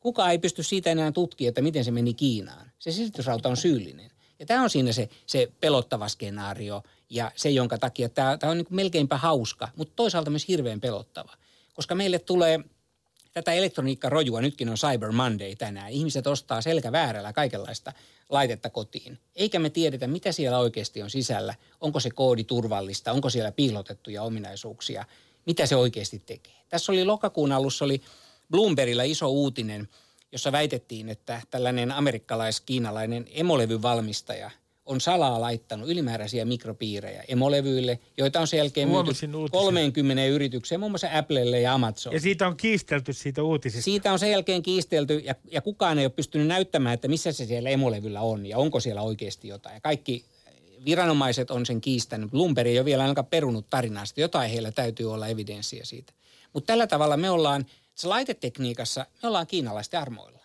[0.00, 2.70] Kuka ei pysty siitä enää tutkimaan, että miten se meni Kiinaan.
[2.78, 4.10] Se silitysrauta on syyllinen.
[4.38, 8.56] Ja tämä on siinä se, se pelottava skenaario ja se, jonka takia tämä, tämä on
[8.56, 11.36] niin melkeinpä hauska, mutta toisaalta myös hirveän pelottava.
[11.74, 12.60] Koska meille tulee
[13.38, 15.90] tätä elektroniikkarojua, nytkin on Cyber Monday tänään.
[15.90, 17.92] Ihmiset ostaa selkä väärällä kaikenlaista
[18.28, 19.18] laitetta kotiin.
[19.36, 21.54] Eikä me tiedetä, mitä siellä oikeasti on sisällä.
[21.80, 25.04] Onko se koodi turvallista, onko siellä piilotettuja ominaisuuksia.
[25.46, 26.52] mitä se oikeasti tekee.
[26.68, 28.02] Tässä oli lokakuun alussa oli
[28.50, 29.88] Bloombergilla iso uutinen,
[30.32, 34.50] jossa väitettiin, että tällainen amerikkalais-kiinalainen emolevyvalmistaja
[34.88, 39.10] on salaa laittanut ylimääräisiä mikropiirejä emolevyille, joita on sen jälkeen myyty
[39.50, 42.12] 30 yritykseen, muun muassa Applelle ja Amazon.
[42.12, 43.84] Ja siitä on kiistelty siitä uutisesta.
[43.84, 47.46] Siitä on sen jälkeen kiistelty ja, ja kukaan ei ole pystynyt näyttämään, että missä se
[47.46, 49.74] siellä emolevyllä on ja onko siellä oikeasti jotain.
[49.74, 50.24] Ja kaikki
[50.84, 52.30] viranomaiset on sen kiistänyt.
[52.30, 54.20] Bloomberg ei ole vielä ainakaan perunut tarinasta.
[54.20, 56.12] Jotain heillä täytyy olla evidenssiä siitä.
[56.52, 60.38] Mutta tällä tavalla me ollaan, se laitetekniikassa, me ollaan kiinalaisten armoilla.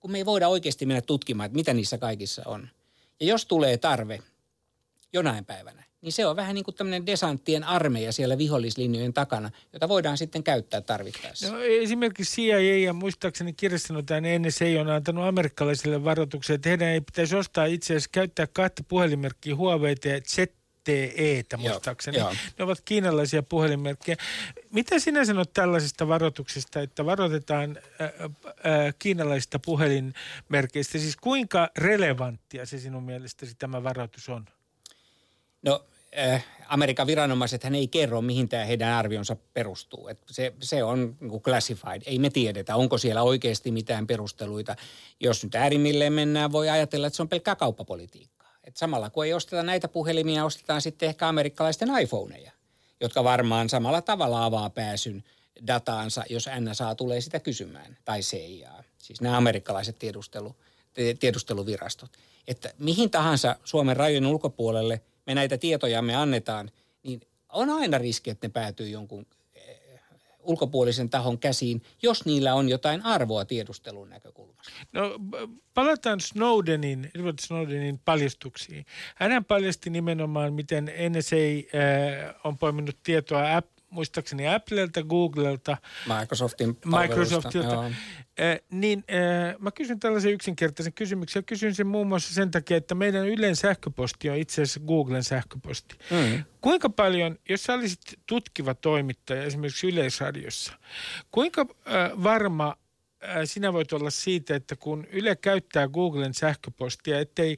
[0.00, 2.68] Kun me ei voida oikeasti mennä tutkimaan, että mitä niissä kaikissa on.
[3.20, 4.18] Ja jos tulee tarve
[5.12, 9.88] jonain päivänä, niin se on vähän niin kuin tämmöinen desanttien armeija siellä vihollislinjojen takana, jota
[9.88, 11.52] voidaan sitten käyttää tarvittaessa.
[11.52, 17.36] No, esimerkiksi CIA ja muistaakseni kirjastanotaan NSA on antanut amerikkalaisille varoituksia, että heidän ei pitäisi
[17.36, 22.18] ostaa itse asiassa käyttää kahta puhelimerkkiä Huawei ja ZTE, muistaakseni.
[22.18, 22.36] Joo, joo.
[22.58, 24.16] Ne ovat kiinalaisia puhelinmerkkejä.
[24.72, 30.98] Mitä sinä sanot tällaisista varoituksista, että varoitetaan äh, äh, kiinalaisista puhelinmerkeistä?
[30.98, 34.44] Siis kuinka relevanttia se sinun mielestäsi tämä varoitus on?
[35.62, 35.84] No
[36.18, 40.08] äh, Amerikan viranomaiset hän ei kerro, mihin tämä heidän arvionsa perustuu.
[40.08, 42.02] Et se, se on niin classified.
[42.06, 44.76] Ei me tiedetä, onko siellä oikeasti mitään perusteluita.
[45.20, 48.36] Jos nyt äärimmilleen mennään, voi ajatella, että se on pelkkää kauppapolitiikkaa.
[48.64, 52.52] Et samalla kun ei osteta näitä puhelimia, ostetaan sitten ehkä amerikkalaisten iPhoneja,
[53.00, 55.24] jotka varmaan samalla tavalla avaa pääsyn
[55.66, 58.84] dataansa, jos NSA tulee sitä kysymään, tai CIA.
[58.98, 60.56] Siis nämä amerikkalaiset tiedustelu,
[61.20, 62.10] tiedusteluvirastot.
[62.48, 66.70] Että mihin tahansa Suomen rajojen ulkopuolelle– me näitä tietoja me annetaan,
[67.02, 69.26] niin on aina riski, että ne päätyy jonkun
[70.46, 74.72] ulkopuolisen tahon käsiin, jos niillä on jotain arvoa tiedustelun näkökulmasta.
[74.92, 75.20] No
[75.74, 78.86] palataan Snowdenin, Edward Snowdenin paljastuksiin.
[79.14, 85.76] Hän paljasti nimenomaan, miten NSA äh, on poiminut tietoa app, muistaakseni Applelta, Googlelta.
[86.20, 87.74] Microsoftin Microsoftilta.
[87.74, 87.84] Joo.
[87.84, 91.44] Äh, niin äh, mä kysyn tällaisen yksinkertaisen kysymyksen.
[91.44, 95.96] Kysyn sen muun muassa sen takia, että meidän Ylen sähköposti on itse asiassa Googlen sähköposti.
[96.10, 96.44] Mm.
[96.60, 100.72] Kuinka paljon, jos sä olisit tutkiva toimittaja esimerkiksi Yleisradiossa,
[101.30, 102.76] kuinka äh, varma
[103.44, 107.56] sinä voit olla siitä, että kun Yle käyttää Googlen sähköpostia, ettei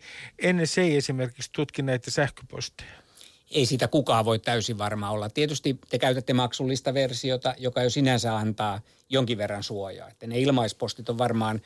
[0.52, 3.07] NSA esimerkiksi tutki näitä sähköposteja?
[3.50, 5.28] Ei siitä kukaan voi täysin varma olla.
[5.28, 10.08] Tietysti te käytätte maksullista versiota, joka jo sinänsä antaa jonkin verran suojaa.
[10.08, 11.60] Että ne ilmaispostit on varmaan,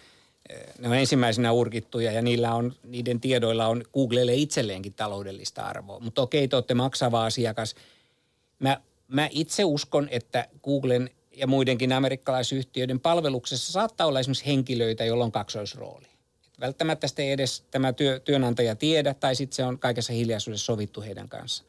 [0.49, 6.01] eh, ne on ensimmäisenä urkittuja ja niillä on, niiden tiedoilla on Googlelle itselleenkin taloudellista arvoa.
[6.01, 7.75] Mutta okei, te olette maksava asiakas.
[8.59, 15.25] Mä, mä itse uskon, että Googlen ja muidenkin amerikkalaisyhtiöiden palveluksessa saattaa olla esimerkiksi henkilöitä, joilla
[15.25, 16.12] on kaksoisrooli.
[16.61, 21.03] Välttämättä sitä ei edes tämä työ, työnantaja tiedä tai sitten se on kaikessa hiljaisuudessa sovittu
[21.03, 21.65] heidän kanssa.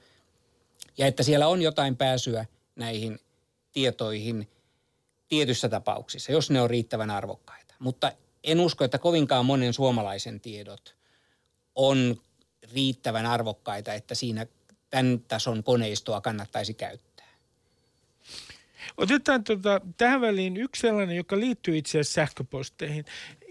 [0.98, 3.20] Ja että siellä on jotain pääsyä näihin
[3.72, 4.48] tietoihin
[5.28, 7.76] tietyissä tapauksissa, jos ne on riittävän arvokkaita.
[7.80, 8.12] Mutta
[8.44, 10.96] en usko, että kovinkaan monen suomalaisen tiedot
[11.76, 12.22] on
[12.74, 14.46] riittävän arvokkaita, että siinä
[14.90, 17.14] tämän tason koneistoa kannattaisi käyttää.
[18.98, 23.06] Otetaan tuota, tähän väliin yksi sellainen, joka liittyy itse asiassa sähköposteihin.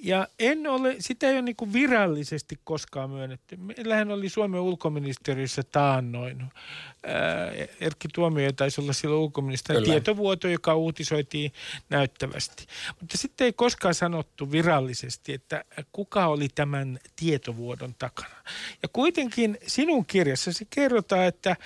[0.05, 3.57] Ja en ole, sitä ei ole niin virallisesti koskaan myönnetty.
[3.57, 6.43] Meillähän oli Suomen ulkoministeriössä taannoin.
[6.43, 9.85] Ää, Erkki Tuomio taisi olla silloin ulkoministeri.
[9.85, 11.53] Tietovuoto, joka uutisoitiin
[11.91, 12.67] näyttävästi.
[13.01, 18.37] Mutta sitten ei koskaan sanottu virallisesti, että kuka oli tämän tietovuodon takana.
[18.83, 21.57] Ja kuitenkin sinun kirjassasi kerrotaan, että,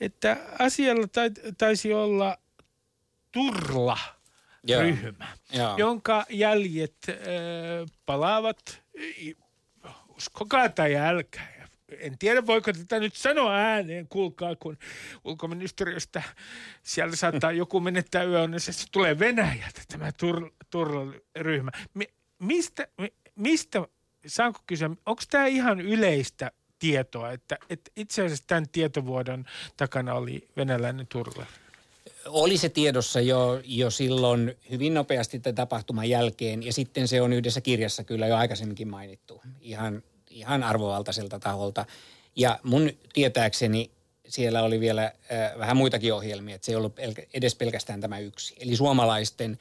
[0.00, 1.06] että asialla
[1.58, 2.38] taisi olla
[3.32, 3.98] Turla
[4.66, 4.82] Joo.
[4.82, 5.76] ryhmä, Joo.
[5.76, 7.16] jonka jäljet äh,
[8.06, 8.82] palaavat,
[10.08, 11.62] uskokaa tai älkää.
[11.98, 14.78] En tiedä, voiko tätä nyt sanoa ääneen, kuulkaa, kun
[15.24, 16.22] ulkoministeriöstä
[16.82, 21.70] siellä saattaa joku menettää yöonnessa, se tulee Venäjältä tämä Tur- Turla-ryhmä.
[21.94, 23.88] Mi- mistä, mi- mistä,
[24.26, 29.44] saanko kysyä, onko tämä ihan yleistä tietoa, että, että itse asiassa tämän tietovuodon
[29.76, 31.46] takana oli venäläinen Turla?
[32.26, 37.32] Oli se tiedossa jo, jo silloin hyvin nopeasti tämän tapahtuman jälkeen ja sitten se on
[37.32, 41.86] yhdessä kirjassa kyllä jo aikaisemminkin mainittu ihan, ihan arvovaltaiselta taholta.
[42.36, 43.90] Ja mun tietääkseni
[44.28, 48.18] siellä oli vielä äh, vähän muitakin ohjelmia, että se ei ollut pelkä, edes pelkästään tämä
[48.18, 48.54] yksi.
[48.58, 49.58] Eli suomalaisten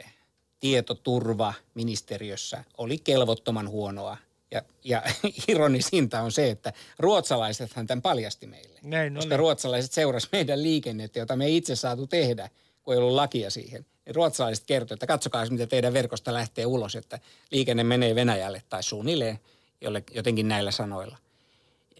[0.00, 0.14] äh,
[0.60, 4.16] tietoturva ministeriössä oli kelvottoman huonoa
[4.50, 5.02] ja, ja
[5.48, 8.78] ironisinta on se, että ruotsalaisethan tämän paljasti meille.
[8.82, 9.36] Näin koska oli.
[9.36, 12.48] ruotsalaiset seurasi meidän liikennettä, jota me ei itse saatu tehdä,
[12.82, 13.86] kun ei ollut lakia siihen.
[14.06, 17.18] Ja ruotsalaiset kertoivat, että katsokaa, mitä teidän verkosta lähtee ulos, että
[17.50, 19.40] liikenne menee Venäjälle tai suunnilleen
[19.80, 21.16] jolle, jotenkin näillä sanoilla.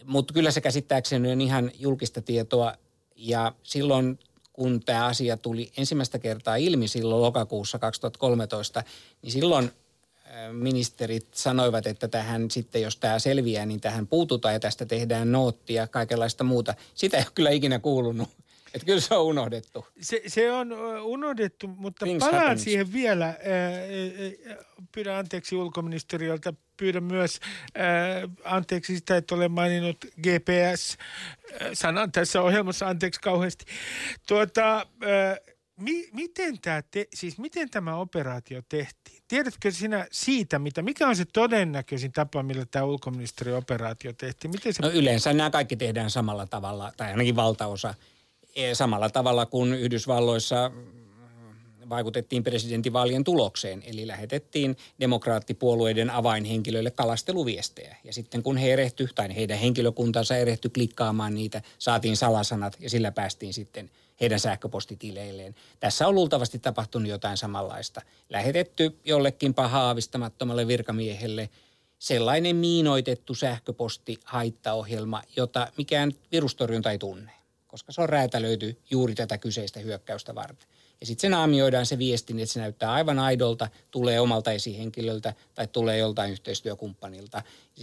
[0.05, 2.73] Mutta kyllä se käsittääkseni on ihan julkista tietoa.
[3.15, 4.19] Ja silloin,
[4.53, 8.83] kun tämä asia tuli ensimmäistä kertaa ilmi silloin lokakuussa 2013,
[9.21, 9.71] niin silloin
[10.51, 15.81] ministerit sanoivat, että tähän sitten, jos tämä selviää, niin tähän puututaan ja tästä tehdään noottia
[15.81, 16.73] ja kaikenlaista muuta.
[16.95, 18.29] Sitä ei ole kyllä ikinä kuulunut.
[18.73, 19.87] Että kyllä se on unohdettu.
[20.01, 20.73] Se, se on
[21.03, 22.63] unohdettu, mutta Things palaan happens.
[22.63, 23.37] siihen vielä.
[24.91, 26.53] Pyydän anteeksi ulkoministeriöltä.
[26.77, 27.39] Pyydän myös
[28.43, 32.87] anteeksi sitä, että olen maininnut GPS-sanan tässä ohjelmassa.
[32.87, 33.65] Anteeksi kauheasti.
[34.27, 34.87] Tuota,
[35.77, 39.20] mi, miten, tämä te, siis miten tämä operaatio tehtiin?
[39.31, 44.51] Tiedätkö sinä siitä, mitä, mikä on se todennäköisin tapa, millä tämä ulkoministerioperaatio tehtiin?
[44.51, 44.81] Miten se...
[44.81, 47.93] No yleensä nämä kaikki tehdään samalla tavalla, tai ainakin valtaosa
[48.55, 50.71] e, samalla tavalla kuin Yhdysvalloissa
[51.89, 57.95] vaikutettiin presidentinvaalien tulokseen, eli lähetettiin demokraattipuolueiden avainhenkilöille kalasteluviestejä.
[58.03, 63.11] Ja sitten kun he erehty, tai heidän henkilökuntansa erehty klikkaamaan niitä, saatiin salasanat ja sillä
[63.11, 63.89] päästiin sitten
[64.21, 65.55] heidän sähköpostitileilleen.
[65.79, 68.01] Tässä on luultavasti tapahtunut jotain samanlaista.
[68.29, 71.49] Lähetetty jollekin pahaavistamattomalle virkamiehelle
[71.99, 77.31] sellainen miinoitettu sähköposti haittaohjelma, jota mikään virustorjunta ei tunne,
[77.67, 80.67] koska se on räätälöity juuri tätä kyseistä hyökkäystä varten.
[80.99, 85.67] Ja sitten se naamioidaan se viestin, että se näyttää aivan aidolta, tulee omalta esihenkilöltä tai
[85.67, 87.41] tulee joltain yhteistyökumppanilta.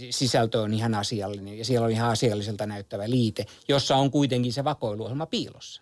[0.09, 4.63] Sisältö on ihan asiallinen ja siellä on ihan asialliselta näyttävä liite, jossa on kuitenkin se
[4.63, 5.81] vakoiluohjelma piilossa.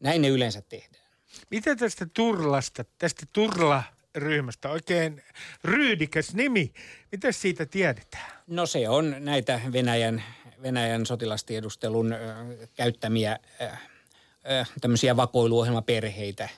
[0.00, 1.04] Näin ne yleensä tehdään.
[1.50, 5.22] Mitä tästä Turlasta, tästä Turla-ryhmästä, oikein
[5.64, 6.72] ryydikäs nimi,
[7.12, 8.32] mitä siitä tiedetään?
[8.46, 10.22] No se on näitä Venäjän,
[10.62, 12.18] Venäjän sotilastiedustelun ö,
[12.74, 16.48] käyttämiä ö, ö, tämmöisiä vakoiluohjelmaperheitä,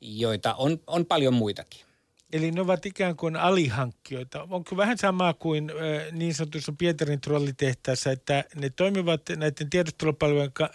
[0.00, 1.87] joita on, on paljon muitakin.
[2.32, 4.46] Eli ne ovat ikään kuin alihankkijoita.
[4.50, 5.72] Onko vähän sama kuin
[6.12, 10.70] niin sanotussa Pietarin trollitehtaassa, että ne toimivat näiden tiedustelupalvelujen ka-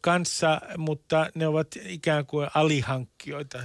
[0.00, 3.62] kanssa, mutta ne ovat ikään kuin alihankkijoita?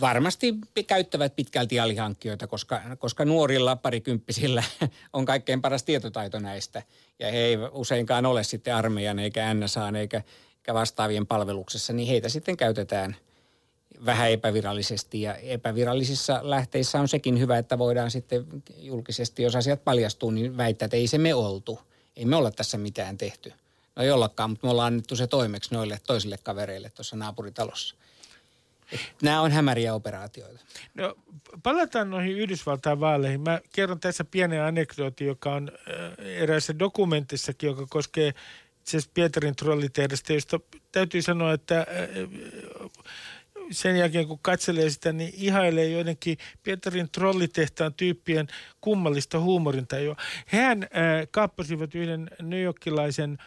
[0.00, 0.54] Varmasti
[0.86, 4.62] käyttävät pitkälti alihankkijoita, koska, koska nuorilla parikymppisillä
[5.12, 6.82] on kaikkein paras tietotaito näistä.
[7.18, 10.22] Ja he ei useinkaan ole sitten armeijan eikä NSA eikä,
[10.56, 13.16] eikä vastaavien palveluksessa, niin heitä sitten käytetään–
[14.04, 18.46] vähän epävirallisesti ja epävirallisissa lähteissä on sekin hyvä, että voidaan sitten
[18.78, 21.80] julkisesti, jos asiat paljastuu, niin väittää, että ei se me oltu.
[22.16, 23.52] Ei me olla tässä mitään tehty.
[23.96, 27.94] No ei ollakaan, mutta me ollaan annettu se toimeksi noille toisille kavereille tuossa naapuritalossa.
[29.22, 30.60] Nämä on hämäriä operaatioita.
[30.94, 31.14] No,
[31.62, 33.40] palataan noihin Yhdysvaltain vaaleihin.
[33.40, 35.72] Mä kerron tässä pienen anekdootin, joka on
[36.18, 38.28] eräässä dokumentissakin, joka koskee
[38.80, 40.60] itse asiassa Pietarin trollitehdasta, josta
[40.92, 41.86] täytyy sanoa, että
[43.70, 48.48] sen jälkeen kun katselee sitä, niin ihailee joidenkin Pietarin trollitehtaan tyyppien
[48.80, 50.16] kummallista huumorintajua.
[50.46, 50.88] Hän äh,
[51.30, 53.38] kaappasivat yhden newyorkilaisen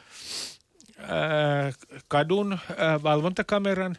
[0.99, 1.74] äh,
[2.07, 3.95] kadun äh, valvontakameran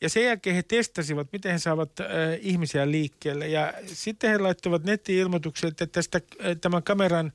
[0.00, 2.06] ja sen jälkeen he testasivat, miten he saavat äh,
[2.40, 7.32] ihmisiä liikkeelle ja sitten he laittoivat netti-ilmoituksen, että tästä, äh, tämän kameran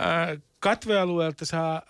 [0.00, 1.82] äh, katvealueelta saa äh,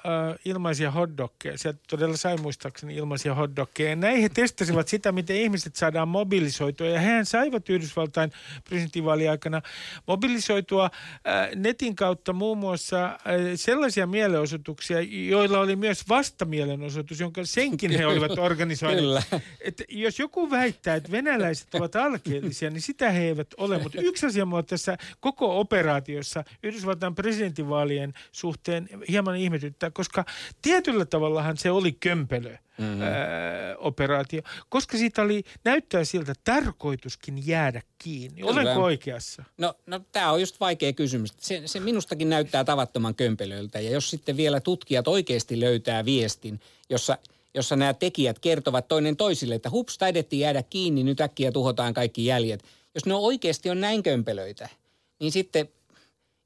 [0.44, 1.58] ilmaisia hotdogkeja.
[1.58, 3.96] Sieltä todella sai muistaakseni ilmaisia hotdogkeja.
[3.96, 6.86] Näin he testasivat sitä, miten ihmiset saadaan mobilisoitua.
[6.86, 8.32] Ja hehän saivat Yhdysvaltain
[8.68, 9.62] presidentinvaaliaikana
[10.06, 13.16] mobilisoitua äh, netin kautta muun muassa äh,
[13.54, 19.24] sellaisia mielenosoituksia, joilla oli myös vastamielenosoitus, jonka senkin he olivat organisoineet.
[19.60, 23.78] Et jos joku väittää, että venäläiset ovat alkeellisia, niin sitä he eivät ole.
[23.78, 30.24] Mutta yksi asia mua tässä koko operaatiossa Yhdysvaltain presidentinvaalien suhteen suhteen hieman ihmetyttää, koska
[30.62, 32.56] tietyllä tavallahan se oli kömpelö.
[32.78, 33.02] Mm-hmm.
[33.02, 33.10] Ää,
[33.78, 38.40] operaatio, koska siitä oli, näyttää siltä tarkoituskin jäädä kiinni.
[38.40, 38.52] Kyllä.
[38.52, 39.44] Olenko oikeassa?
[39.58, 41.34] No, no tämä on just vaikea kysymys.
[41.38, 46.60] Se, se minustakin näyttää tavattoman kömpelöltä ja jos sitten vielä tutkijat oikeasti löytää viestin,
[46.90, 47.18] jossa
[47.54, 52.24] jossa nämä tekijät kertovat toinen toisille, että hups, taidettiin jäädä kiinni, nyt äkkiä tuhotaan kaikki
[52.24, 52.64] jäljet.
[52.94, 54.68] Jos ne oikeasti on näin kömpelöitä,
[55.20, 55.68] niin sitten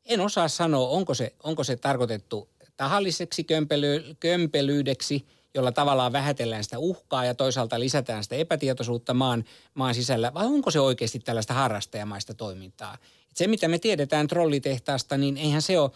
[0.07, 6.79] en osaa sanoa, onko se, onko se tarkoitettu tahalliseksi kömpely, kömpelyydeksi, jolla tavallaan vähätellään sitä
[6.79, 9.45] uhkaa ja toisaalta lisätään sitä epätietoisuutta maan,
[9.75, 12.99] maan sisällä, vai onko se oikeasti tällaista harrastajamaista toimintaa?
[13.31, 15.91] Et se, mitä me tiedetään trollitehtaasta, niin eihän se ole,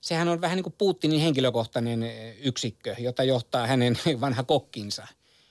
[0.00, 5.06] sehän on vähän niin kuin Putinin henkilökohtainen yksikkö, jota johtaa hänen vanha kokkinsa.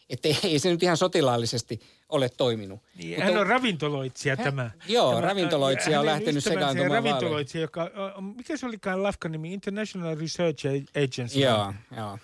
[0.09, 2.79] Että ei, ei se nyt ihan sotilaallisesti ole toiminut.
[2.95, 4.71] Niin, Mutta, hän on ravintoloitsija hän, tämä.
[4.87, 7.91] Joo, tämä, ravintoloitsija on lähtenyt sekaantumaan ravintoloitsija, joka,
[8.37, 9.53] mikä se olikaan lafkan nimi?
[9.53, 10.65] International Research
[11.05, 11.39] Agency.
[11.39, 12.19] Joo, joo.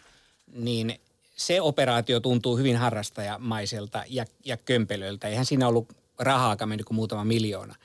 [0.54, 1.00] Niin
[1.36, 5.28] se operaatio tuntuu hyvin harrastajamaiselta ja, ja kömpelöltä.
[5.28, 5.88] Eihän siinä ollut
[6.20, 7.76] rahaakaan mennyt kuin muutama miljoona.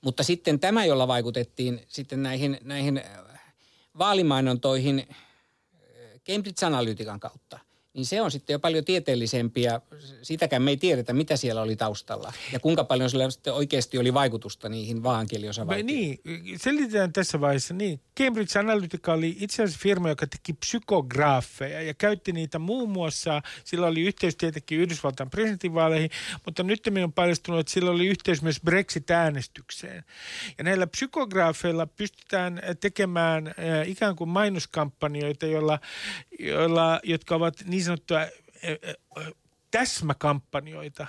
[0.00, 3.02] Mutta sitten tämä, jolla vaikutettiin sitten näihin, näihin
[3.98, 5.08] vaalimainontoihin
[6.26, 7.58] Cambridge Analytican kautta–
[7.98, 9.80] niin se on sitten jo paljon tieteellisempi ja
[10.22, 14.14] sitäkään me ei tiedetä, mitä siellä oli taustalla ja kuinka paljon sillä sitten oikeasti oli
[14.14, 16.20] vaikutusta niihin vaankieliosavaltioihin.
[16.24, 18.00] Niin, selitetään tässä vaiheessa niin.
[18.20, 23.86] Cambridge Analytica oli itse asiassa firma, joka teki psykograafeja ja käytti niitä muun muassa, sillä
[23.86, 26.10] oli yhteys tietenkin Yhdysvaltain presidentinvaaleihin,
[26.44, 30.04] mutta nyt me on paljastunut, että sillä oli yhteys myös Brexit-äänestykseen.
[30.58, 35.78] Ja näillä psykograafeilla pystytään tekemään äh, ikään kuin mainoskampanjoita, joilla,
[36.38, 38.28] joilla, jotka ovat niin sanottuja
[39.70, 41.06] täsmäkampanjoita.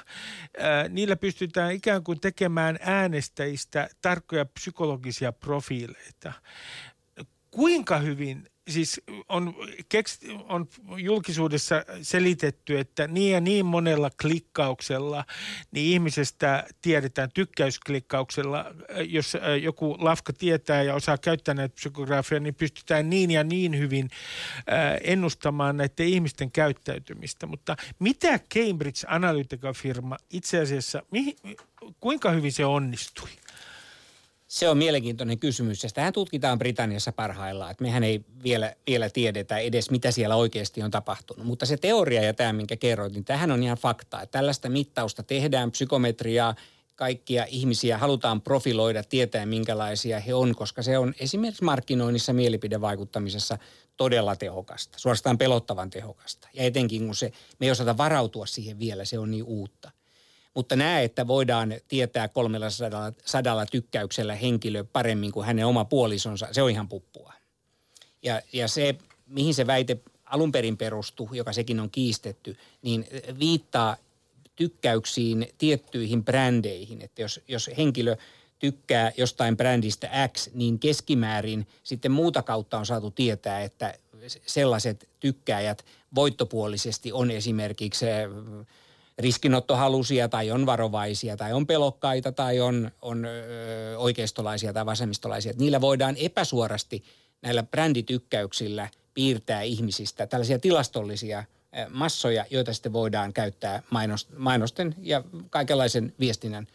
[0.89, 6.33] Niillä pystytään ikään kuin tekemään äänestäjistä tarkkoja psykologisia profiileita.
[7.59, 9.55] Kuinka hyvin siis on,
[9.89, 15.25] keks, on julkisuudessa selitetty, että niin ja niin monella klikkauksella
[15.71, 18.65] niin ihmisestä tiedetään tykkäysklikkauksella,
[19.07, 23.77] jos äh, joku lafka tietää ja osaa käyttää näitä psykografia, niin pystytään niin ja niin
[23.77, 24.09] hyvin
[24.55, 27.45] äh, ennustamaan näiden ihmisten käyttäytymistä.
[27.45, 31.35] Mutta mitä Cambridge Analytica-firma itse asiassa, mihin,
[31.99, 33.29] kuinka hyvin se onnistui?
[34.49, 37.71] Se on mielenkiintoinen kysymys ja sitähän tutkitaan Britanniassa parhaillaan.
[37.71, 41.45] Että mehän ei vielä, vielä tiedetä edes, mitä siellä oikeasti on tapahtunut.
[41.45, 44.21] Mutta se teoria ja tämä, minkä kerroit, niin tähän on ihan fakta.
[44.21, 46.55] Että tällaista mittausta tehdään, psykometriaa,
[46.95, 53.57] kaikkia ihmisiä halutaan profiloida, tietää minkälaisia he on, koska se on esimerkiksi markkinoinnissa, mielipidevaikuttamisessa
[53.97, 56.47] todella tehokasta, suorastaan pelottavan tehokasta.
[56.53, 59.91] Ja etenkin kun se, me ei osata varautua siihen vielä, se on niin uutta.
[60.59, 66.61] Mutta näe, että voidaan tietää 300 sadalla tykkäyksellä henkilö paremmin kuin hänen oma puolisonsa, se
[66.61, 67.33] on ihan puppua.
[68.23, 68.95] Ja, ja se,
[69.27, 73.07] mihin se väite alun perin perustuu, joka sekin on kiistetty, niin
[73.39, 73.97] viittaa
[74.55, 77.01] tykkäyksiin tiettyihin brändeihin.
[77.01, 78.15] Että jos, jos henkilö
[78.59, 83.93] tykkää jostain brändistä X, niin keskimäärin sitten muuta kautta on saatu tietää, että
[84.45, 85.85] sellaiset tykkääjät
[86.15, 88.05] voittopuolisesti on esimerkiksi
[89.19, 95.49] riskinottohalusia tai on varovaisia tai on pelokkaita tai on, on ö, oikeistolaisia tai vasemmistolaisia.
[95.49, 97.03] Että niillä voidaan epäsuorasti
[97.41, 101.43] näillä bränditykkäyksillä piirtää ihmisistä tällaisia tilastollisia
[101.89, 103.83] massoja, joita sitten voidaan käyttää
[104.37, 106.67] mainosten ja kaikenlaisen viestinnän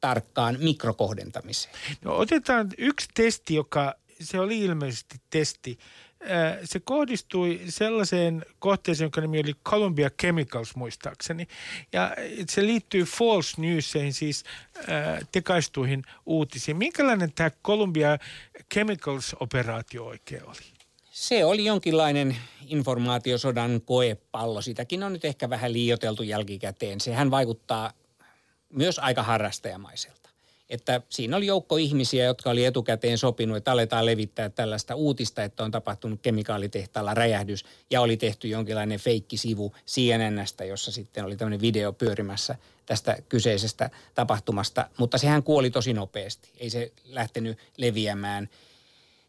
[0.00, 1.74] tarkkaan mikrokohdentamiseen.
[2.04, 5.78] No otetaan yksi testi, joka se oli ilmeisesti testi,
[6.64, 11.48] se kohdistui sellaiseen kohteeseen, jonka nimi oli Columbia Chemicals muistaakseni.
[11.92, 12.16] Ja
[12.48, 14.44] se liittyy false newseihin, siis
[15.32, 16.76] tekaistuihin uutisiin.
[16.76, 18.18] Minkälainen tämä Columbia
[18.74, 20.60] Chemicals-operaatio oikein oli?
[21.10, 24.62] Se oli jonkinlainen informaatiosodan koepallo.
[24.62, 27.00] Sitäkin on nyt ehkä vähän liioteltu jälkikäteen.
[27.00, 27.92] Sehän vaikuttaa
[28.72, 30.17] myös aika harrastajamaiselta
[30.70, 35.64] että siinä oli joukko ihmisiä, jotka oli etukäteen sopinut, että aletaan levittää tällaista uutista, että
[35.64, 41.92] on tapahtunut kemikaalitehtaalla räjähdys ja oli tehty jonkinlainen feikkisivu CNNstä, jossa sitten oli tämmöinen video
[41.92, 42.56] pyörimässä
[42.86, 46.50] tästä kyseisestä tapahtumasta, mutta sehän kuoli tosi nopeasti.
[46.58, 48.48] Ei se lähtenyt leviämään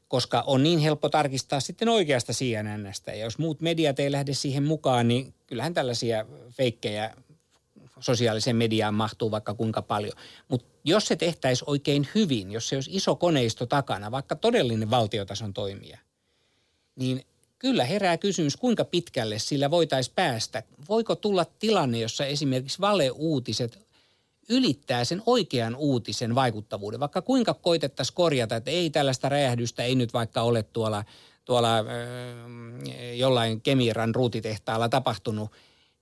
[0.10, 3.12] koska on niin helppo tarkistaa sitten oikeasta CNNstä.
[3.12, 7.14] Ja jos muut mediat ei lähde siihen mukaan, niin kyllähän tällaisia feikkejä
[8.00, 10.14] sosiaaliseen mediaan mahtuu vaikka kuinka paljon.
[10.48, 15.54] Mutta jos se tehtäisiin oikein hyvin, jos se olisi iso koneisto takana, vaikka todellinen valtiotason
[15.54, 15.98] toimija,
[16.96, 17.26] niin
[17.60, 20.64] kyllä herää kysymys, kuinka pitkälle sillä voitaisiin päästä.
[20.90, 23.80] Voiko tulla tilanne, jossa esimerkiksi valeuutiset
[24.50, 30.14] ylittää sen oikean uutisen vaikuttavuuden, vaikka kuinka koitettaisiin korjata, että ei tällaista räjähdystä, ei nyt
[30.14, 31.04] vaikka ole tuolla,
[31.46, 31.86] tuolla äh,
[33.16, 35.52] jollain Kemiran ruutitehtaalla tapahtunut,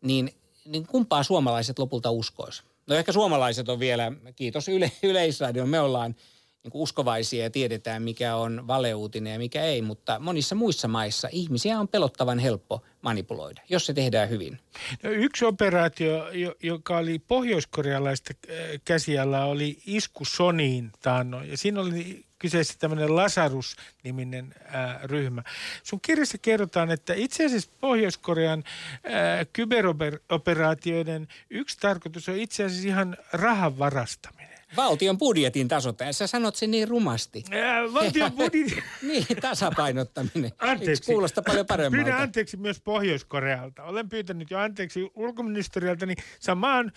[0.02, 0.32] niin
[0.68, 2.63] niin kumpaa suomalaiset lopulta uskois?
[2.88, 6.15] No ehkä suomalaiset on vielä, kiitos yle, Yleisradion, me ollaan
[6.63, 11.80] niin uskovaisia ja tiedetään, mikä on valeuutinen ja mikä ei, mutta monissa muissa maissa ihmisiä
[11.80, 14.59] on pelottavan helppo manipuloida, jos se tehdään hyvin.
[15.03, 16.26] No, yksi operaatio,
[16.63, 18.55] joka oli pohjoiskorealaista äh,
[18.86, 21.49] käsialla, oli isku Soniin taannoin.
[21.49, 25.44] Ja siinä oli kyseessä tämmöinen Lasarus-niminen ää, äh, ryhmä.
[25.84, 28.64] Sun kirjassa kerrotaan, että itse asiassa Pohjois-Korean
[29.04, 34.48] ää, äh, kyberoperaatioiden yksi tarkoitus on itse asiassa ihan rahan varastaminen.
[34.76, 36.14] Valtion budjetin tasoittaja.
[36.14, 37.44] Sä sanot sen niin rumasti.
[37.52, 38.84] Ää, valtion budjetin...
[39.02, 40.52] niin, tasapainottaminen.
[40.60, 41.12] Anteeksi.
[41.12, 42.04] kuulostaa paljon paremmalta.
[42.04, 43.84] Pyydän anteeksi myös Pohjois-Korealta.
[43.84, 46.92] Olen pyytänyt jo anteeksi ulkoministeriöltä, niin samaan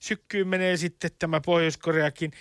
[0.00, 2.32] sykkyyn menee sitten tämä Pohjois-Koreakin.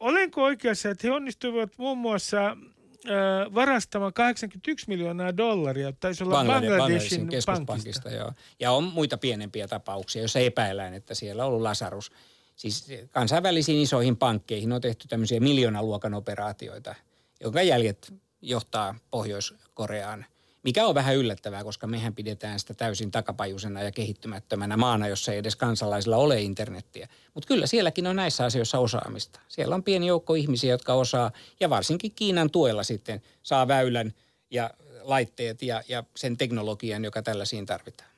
[0.00, 2.56] Olenko oikeassa, että he onnistuivat muun muassa
[3.54, 5.92] varastamaan 81 miljoonaa dollaria.
[5.92, 8.10] Taisi olla Bangladeshin, Bangladeshin keskuspankista.
[8.10, 8.32] Joo.
[8.60, 12.12] Ja on muita pienempiä tapauksia, joissa epäillään, että siellä on ollut Lasarus.
[12.56, 16.94] Siis kansainvälisiin isoihin pankkeihin on tehty tämmöisiä miljoonaluokan operaatioita,
[17.40, 20.24] jonka jäljet johtaa Pohjois-Koreaan.
[20.62, 25.38] Mikä on vähän yllättävää, koska mehän pidetään sitä täysin takapajusena ja kehittymättömänä maana, jossa ei
[25.38, 27.08] edes kansalaisilla ole internettiä.
[27.34, 29.40] Mutta kyllä sielläkin on näissä asioissa osaamista.
[29.48, 34.12] Siellä on pieni joukko ihmisiä, jotka osaa, ja varsinkin Kiinan tuella sitten saa väylän
[34.50, 34.70] ja
[35.02, 38.10] laitteet ja, ja sen teknologian, joka tällaisiin tarvitaan.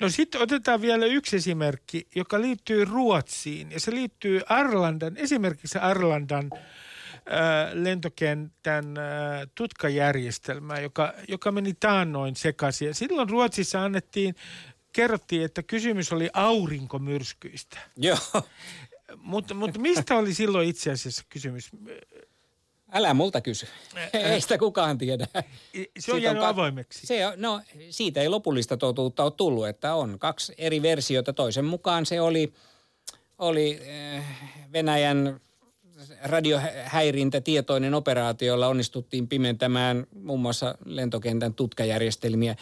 [0.00, 6.50] No sitten otetaan vielä yksi esimerkki, joka liittyy Ruotsiin ja se liittyy Arlandan, esimerkiksi Arlandan
[6.52, 6.58] äh,
[7.72, 8.94] lentokentän
[9.54, 12.94] tutkajärjestelmään, joka, joka meni taannoin sekaisin.
[12.94, 14.34] Silloin Ruotsissa annettiin,
[14.92, 17.78] kerrottiin, että kysymys oli aurinkomyrskyistä.
[17.96, 18.18] Joo.
[19.16, 21.70] Mutta, mutta mistä oli silloin itse asiassa kysymys?
[22.92, 23.66] Älä multa kysy.
[24.12, 25.26] Ei sitä kukaan tiedä.
[25.98, 27.06] Se on jäänyt kat- avoimeksi.
[27.06, 27.60] Se on, no,
[27.90, 31.32] siitä ei lopullista totuutta ole tullut, että on kaksi eri versiota.
[31.32, 32.52] Toisen mukaan se oli,
[33.38, 33.80] oli
[34.16, 34.24] äh,
[34.72, 35.40] Venäjän
[36.22, 42.56] radiohäirintä tietoinen operaatio, jolla onnistuttiin pimentämään muun muassa lentokentän tutkajärjestelmiä.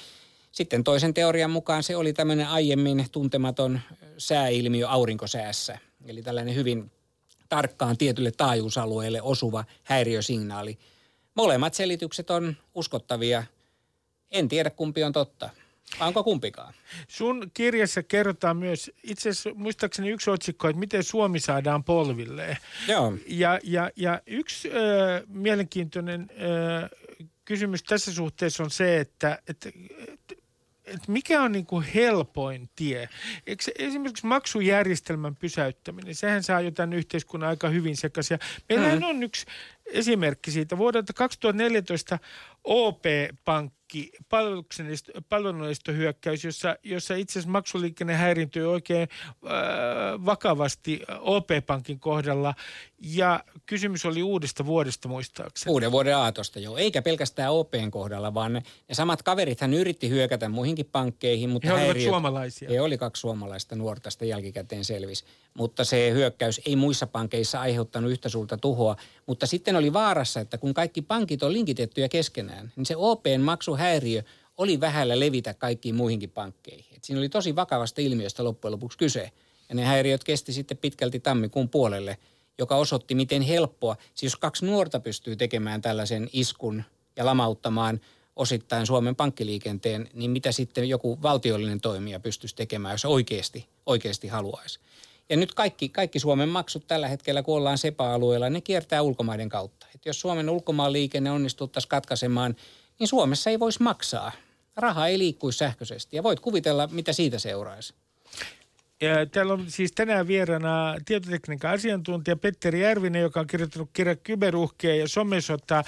[0.53, 3.81] Sitten toisen teorian mukaan se oli tämmöinen aiemmin tuntematon
[4.19, 5.79] sääilmiö aurinkosäässä.
[6.05, 6.91] Eli tällainen hyvin
[7.49, 10.79] tarkkaan tietylle taajuusalueelle osuva häiriösignaali.
[11.35, 13.45] Molemmat selitykset on uskottavia.
[14.31, 15.51] En tiedä kumpi on totta.
[16.01, 16.75] Onko kumpikaan?
[17.09, 22.57] Sun kirjassa kerrotaan myös, itse asiassa muistaakseni yksi otsikko, että miten Suomi saadaan polvilleen.
[22.89, 23.13] Joo.
[23.27, 24.73] Ja, ja, ja yksi ö,
[25.29, 26.97] mielenkiintoinen ö,
[27.45, 29.69] kysymys tässä suhteessa on se, että, että,
[30.85, 33.09] että mikä on niin kuin helpoin tie?
[33.47, 38.39] Eikö se esimerkiksi maksujärjestelmän pysäyttäminen, sehän saa jotain yhteiskunnan aika hyvin sekaisin.
[38.69, 39.05] Meillähän Mm.
[39.05, 39.47] on yksi
[39.87, 40.79] esimerkki siitä.
[40.79, 42.19] Vuodelta 2014
[42.65, 43.82] OP-pankki,
[45.29, 49.51] palvelunestohyökkäys, jossa, jossa itse asiassa maksuliikenne häirintyi oikein äh,
[50.27, 52.55] vakavasti OP-pankin kohdalla.
[53.03, 55.73] Ja kysymys oli uudesta vuodesta muistaakseni.
[55.73, 56.77] Uuden vuoden aatosta, joo.
[56.77, 61.75] Eikä pelkästään OPn kohdalla, vaan ne, ne samat kaverithan yritti hyökätä muihinkin pankkeihin, mutta He
[61.75, 62.71] olivat häiriöt- suomalaisia.
[62.71, 65.25] He oli kaksi suomalaista nuorta, sitä jälkikäteen selvisi.
[65.55, 68.97] Mutta se hyökkäys ei muissa pankeissa aiheuttanut yhtä suurta tuhoa.
[69.27, 73.41] Mutta sitten oli vaarassa, että kun kaikki pankit on linkitettyjä keskenään, niin se OPn
[73.83, 74.23] maksuhäiriö
[74.59, 76.97] oli vähällä levitä kaikkiin muihinkin pankkeihin.
[76.97, 79.31] Et siinä oli tosi vakavasta ilmiöstä loppujen lopuksi kyse.
[79.69, 82.19] Ja ne häiriöt kesti sitten pitkälti tammikuun puolelle,
[82.59, 83.97] joka osoitti, miten helppoa.
[84.15, 86.83] Siis jos kaksi nuorta pystyy tekemään tällaisen iskun
[87.17, 88.01] ja lamauttamaan
[88.37, 94.81] osittain Suomen pankkiliikenteen, niin mitä sitten joku valtiollinen toimija pystyisi tekemään, jos oikeasti, oikeasti haluaisi.
[95.29, 99.87] Ja nyt kaikki, kaikki Suomen maksut tällä hetkellä, kun ollaan SEPA-alueella, ne kiertää ulkomaiden kautta.
[99.95, 102.57] Et jos Suomen ulkomaan liikenne onnistuttaisiin katkaisemaan,
[103.03, 104.33] niin Suomessa ei voisi maksaa.
[104.77, 106.17] Raha ei liikkuisi sähköisesti.
[106.17, 107.95] Ja voit kuvitella, mitä siitä seuraisi.
[109.01, 114.97] Ja täällä on siis tänään vieraana tietotekniikan asiantuntija Petteri Järvinen, joka on kirjoittanut kirjan Kyberuhkia
[114.97, 115.85] ja somesota.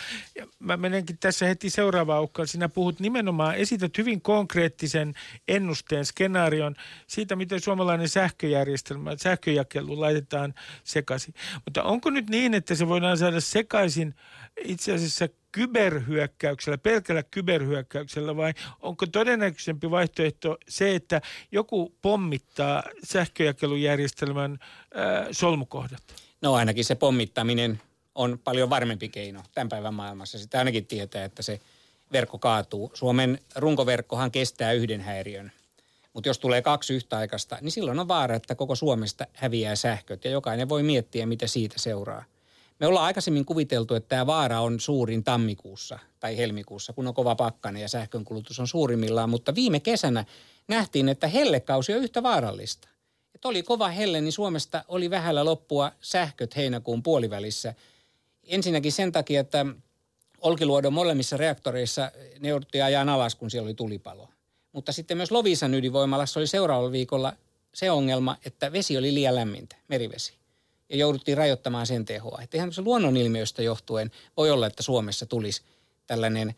[0.59, 2.49] Mä menenkin tässä heti seuraavaan uhkaan.
[2.49, 5.15] Sinä puhut nimenomaan, esität hyvin konkreettisen
[5.49, 6.75] ennusteen, skenaarion
[7.07, 10.55] siitä, miten suomalainen sähköjärjestelmä, sähköjakelu laitetaan
[10.85, 11.35] sekaisin.
[11.65, 14.15] Mutta onko nyt niin, että se voidaan saada sekaisin
[14.65, 21.21] itse asiassa kyberhyökkäyksellä, pelkällä kyberhyökkäyksellä vai onko todennäköisempi vaihtoehto se, että
[21.53, 24.59] joku pommittaa sähköjakelujärjestelmän
[24.95, 26.03] ää, solmukohdat?
[26.43, 27.81] No ainakin se pommittaminen
[28.15, 30.39] on paljon varmempi keino tämän päivän maailmassa.
[30.39, 31.61] Sitä ainakin tietää, että se
[32.13, 32.91] verkko kaatuu.
[32.95, 35.53] Suomen runkoverkkohan kestää yhden häiriön.
[36.13, 40.31] Mutta jos tulee kaksi yhtäaikaista, niin silloin on vaara, että koko Suomesta häviää sähköt ja
[40.31, 42.25] jokainen voi miettiä, mitä siitä seuraa.
[42.81, 47.35] Me ollaan aikaisemmin kuviteltu, että tämä vaara on suurin tammikuussa tai helmikuussa, kun on kova
[47.35, 49.31] pakkanen ja sähkönkulutus on suurimmillaan.
[49.31, 50.25] Mutta viime kesänä
[50.69, 52.89] nähtiin, että hellekausi on yhtä vaarallista.
[53.35, 57.75] Että oli kova helle, niin Suomesta oli vähällä loppua sähköt heinäkuun puolivälissä.
[58.45, 59.67] Ensinnäkin sen takia, että
[60.41, 64.29] Olkiluodon molemmissa reaktoreissa ne jouduttiin ajan alas, kun siellä oli tulipalo.
[64.73, 67.33] Mutta sitten myös Lovisan ydinvoimalassa oli seuraavalla viikolla
[67.75, 70.44] se ongelma, että vesi oli liian lämmintä, merivesi.
[70.89, 72.39] Ja jouduttiin rajoittamaan sen tehoa.
[72.43, 75.63] Että ihan se luonnonilmiöstä johtuen voi olla, että Suomessa tulisi
[76.07, 76.55] tällainen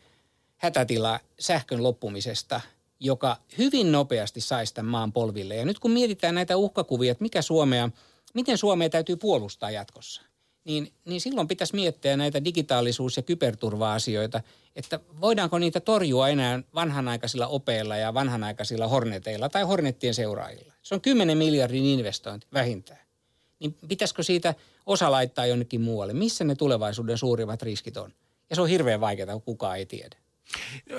[0.57, 2.61] hätätila sähkön loppumisesta,
[2.99, 5.55] joka hyvin nopeasti saisi tämän maan polville.
[5.55, 7.89] Ja nyt kun mietitään näitä uhkakuvia, että mikä Suomea,
[8.33, 10.21] miten Suomea täytyy puolustaa jatkossa,
[10.63, 14.41] niin, niin silloin pitäisi miettiä näitä digitaalisuus- ja kyberturva-asioita,
[14.75, 20.73] että voidaanko niitä torjua enää vanhanaikaisilla opeilla ja vanhanaikaisilla horneteilla tai hornettien seuraajilla.
[20.83, 23.06] Se on 10 miljardin investointi vähintään.
[23.59, 24.55] Niin pitäisikö siitä
[24.85, 26.13] osa laittaa jonnekin muualle?
[26.13, 28.13] Missä ne tulevaisuuden suurimmat riskit on?
[28.49, 30.17] Ja se on hirveän vaikeaa, kun kukaan ei tiedä.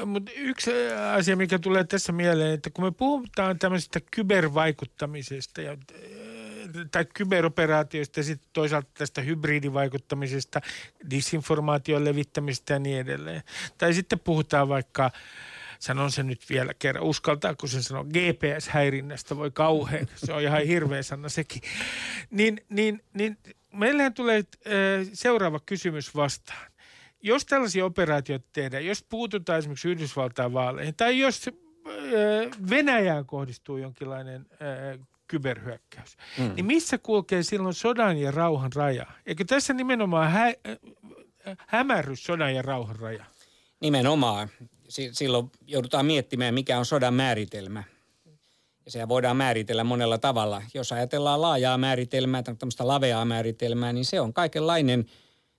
[0.07, 0.71] Mutta yksi
[1.15, 5.77] asia, mikä tulee tässä mieleen, että kun me puhutaan tämmöisestä kybervaikuttamisesta ja
[6.91, 10.61] tai kyberoperaatioista ja sitten toisaalta tästä hybridivaikuttamisesta,
[11.11, 13.43] disinformaation levittämistä ja niin edelleen.
[13.79, 15.11] Tai sitten puhutaan vaikka
[15.79, 21.03] sanon sen nyt vielä kerran, uskaltaako se sanoa GPS-häirinnästä, voi kauhean, se on ihan hirveä
[21.03, 21.63] sana sekin.
[22.31, 23.39] Niin, niin, niin
[23.73, 24.45] meillähän tulee
[25.13, 26.71] seuraava kysymys vastaan.
[27.23, 31.51] Jos tällaisia operaatioita tehdään, jos puututaan esimerkiksi Yhdysvaltain vaaleihin, tai jos
[32.71, 34.47] Venäjään kohdistuu jonkinlainen
[35.29, 36.55] kyberhyökkäys, mm.
[36.55, 39.07] niin missä kulkee silloin sodan ja rauhan raja?
[39.27, 40.55] Eikö tässä nimenomaan hä-
[41.67, 43.25] hämärry sodan ja rauhan raja?
[43.81, 44.49] Nimenomaan.
[44.89, 47.85] Silloin joudutaan miettimään, mikä on sodan määritelmä.
[48.85, 50.63] Ja sehän voidaan määritellä monella tavalla.
[50.75, 55.07] Jos ajatellaan laajaa määritelmää tai tämmöistä laveaa määritelmää, niin se on kaikenlainen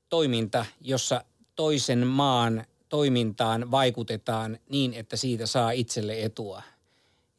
[0.09, 1.23] toiminta, jossa
[1.55, 6.63] toisen maan toimintaan vaikutetaan niin, että siitä saa itselle etua.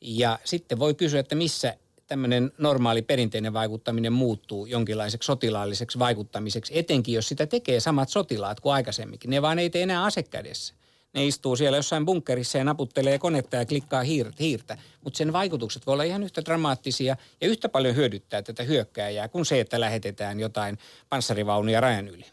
[0.00, 1.76] Ja sitten voi kysyä, että missä
[2.06, 8.72] tämmöinen normaali perinteinen vaikuttaminen muuttuu jonkinlaiseksi sotilaalliseksi vaikuttamiseksi, etenkin jos sitä tekee samat sotilaat kuin
[8.72, 9.30] aikaisemminkin.
[9.30, 10.74] Ne vaan ei tee enää asekädessä.
[11.12, 14.02] Ne istuu siellä jossain bunkkerissa ja naputtelee konetta ja klikkaa
[14.38, 14.78] hiirtä.
[15.04, 19.44] Mutta sen vaikutukset voi olla ihan yhtä dramaattisia ja yhtä paljon hyödyttää tätä hyökkääjää kuin
[19.44, 22.24] se, että lähetetään jotain panssarivaunuja rajan yli.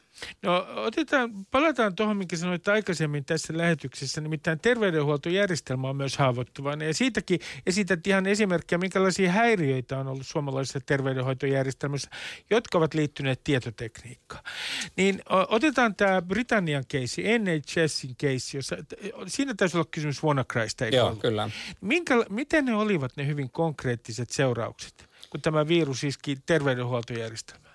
[0.42, 6.88] No otetaan, palataan tuohon, minkä sanoit aikaisemmin tässä lähetyksessä, nimittäin terveydenhuoltojärjestelmä on myös haavoittuvainen.
[6.88, 12.10] Ja siitäkin esität ihan esimerkkejä, minkälaisia häiriöitä on ollut suomalaisessa terveydenhoitojärjestelmässä,
[12.50, 14.44] jotka ovat liittyneet tietotekniikkaan.
[14.98, 18.78] Niin otetaan tämä Britannian keissi, NHSin keissi, jossa,
[19.28, 21.22] siinä taisi olla kysymys WannaCrysta, eikö Joo, ollut?
[21.22, 21.50] kyllä.
[21.82, 27.67] Minkä, miten ne olivat ne hyvin konkreettiset seuraukset, kun tämä virus iski terveydenhuoltojärjestelmään?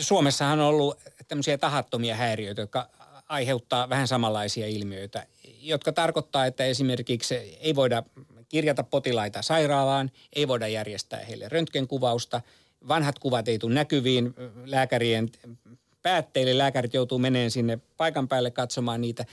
[0.00, 0.98] Suomessahan on ollut
[1.28, 2.88] tämmöisiä tahattomia häiriöitä, jotka
[3.28, 5.26] aiheuttaa vähän samanlaisia ilmiöitä,
[5.60, 8.02] jotka tarkoittaa, että esimerkiksi ei voida
[8.48, 12.40] kirjata potilaita sairaalaan, ei voida järjestää heille röntgenkuvausta,
[12.88, 14.34] vanhat kuvat ei tule näkyviin
[14.64, 15.28] lääkärien
[16.02, 19.24] päätteille, lääkärit joutuu meneen sinne paikan päälle katsomaan niitä.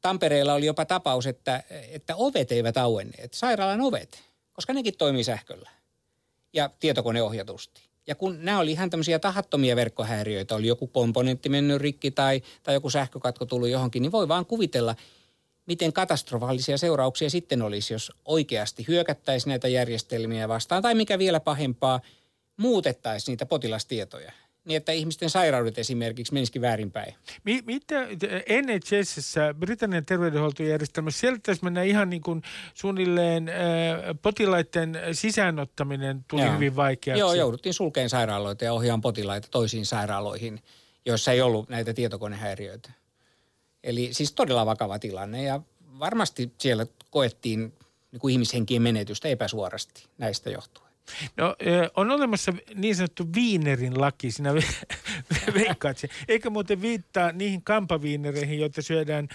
[0.00, 4.22] Tampereella oli jopa tapaus, että, että ovet eivät auenneet, sairaalan ovet,
[4.52, 5.70] koska nekin toimii sähköllä
[6.52, 7.91] ja tietokoneohjatusti.
[8.06, 12.74] Ja kun nämä oli ihan tämmöisiä tahattomia verkkohäiriöitä, oli joku komponentti mennyt rikki tai, tai
[12.74, 14.96] joku sähkökatko tullut johonkin, niin voi vaan kuvitella,
[15.66, 22.00] miten katastrofaalisia seurauksia sitten olisi, jos oikeasti hyökättäisiin näitä järjestelmiä vastaan, tai mikä vielä pahempaa,
[22.56, 24.32] muutettaisiin niitä potilastietoja
[24.64, 27.14] niin että ihmisten sairaudet esimerkiksi menisikin väärinpäin.
[27.44, 28.06] Mi- mitä
[28.62, 32.42] NHS, Britannian terveydenhuoltojärjestelmässä, sieltä tässä mennä ihan niin kuin
[32.74, 33.54] suunnilleen äh,
[34.22, 36.54] potilaiden sisäänottaminen tuli Joo.
[36.54, 37.20] hyvin vaikeaksi.
[37.20, 40.60] Joo, jouduttiin sulkeen sairaaloita ja ohjaan potilaita toisiin sairaaloihin,
[41.06, 42.90] joissa ei ollut näitä tietokonehäiriöitä.
[43.84, 45.60] Eli siis todella vakava tilanne ja
[45.98, 47.72] varmasti siellä koettiin
[48.12, 50.81] niin kuin ihmishenkien menetystä epäsuorasti näistä johtuen.
[51.36, 51.56] No
[51.96, 54.54] on olemassa niin sanottu viinerin laki, sinä
[55.54, 56.08] veikkaat se.
[56.28, 59.28] Eikä muuten viittaa niihin kampaviinereihin, joita syödään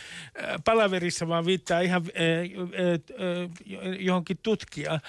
[0.65, 2.03] palaverissa, vaan viittaa ihan
[3.99, 4.99] johonkin tutkijaan.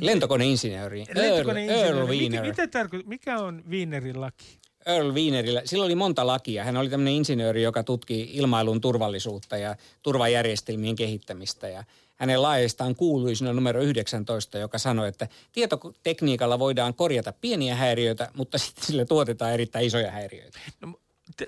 [0.00, 1.04] Lentokoneinsinööri.
[1.14, 1.98] Lentokoneinsinööri.
[1.98, 2.42] Earl Wiener.
[2.42, 4.58] Mitä, mitä tarko- mikä on viinerin laki?
[4.86, 6.64] Earl Wienerillä, sillä oli monta lakia.
[6.64, 11.68] Hän oli tämmöinen insinööri, joka tutki ilmailun turvallisuutta ja turvajärjestelmien kehittämistä.
[11.68, 11.84] Ja
[12.18, 18.84] hänen laajistaan kuuluisena numero 19, joka sanoi, että tietotekniikalla voidaan korjata pieniä häiriöitä, mutta sitten
[18.84, 20.58] sille tuotetaan erittäin isoja häiriöitä.
[20.80, 21.00] No,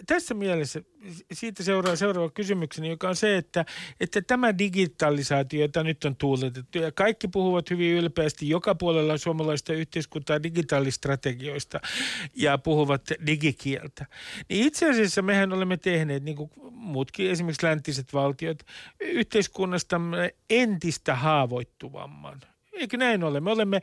[0.07, 0.83] tässä mielessä
[1.33, 3.65] siitä seuraa seuraava kysymykseni, joka on se, että,
[4.01, 9.73] että tämä digitalisaatio, jota nyt on tuuletettu, ja kaikki puhuvat hyvin ylpeästi joka puolella suomalaista
[9.73, 11.81] yhteiskuntaa digitaalistrategioista
[12.35, 14.07] ja puhuvat digikieltä.
[14.49, 18.63] Niin itse asiassa mehän olemme tehneet, niin kuin muutkin esimerkiksi läntiset valtiot,
[19.01, 22.41] yhteiskunnastamme entistä haavoittuvamman.
[22.73, 23.41] Eikö näin ole?
[23.41, 23.81] Me olemme,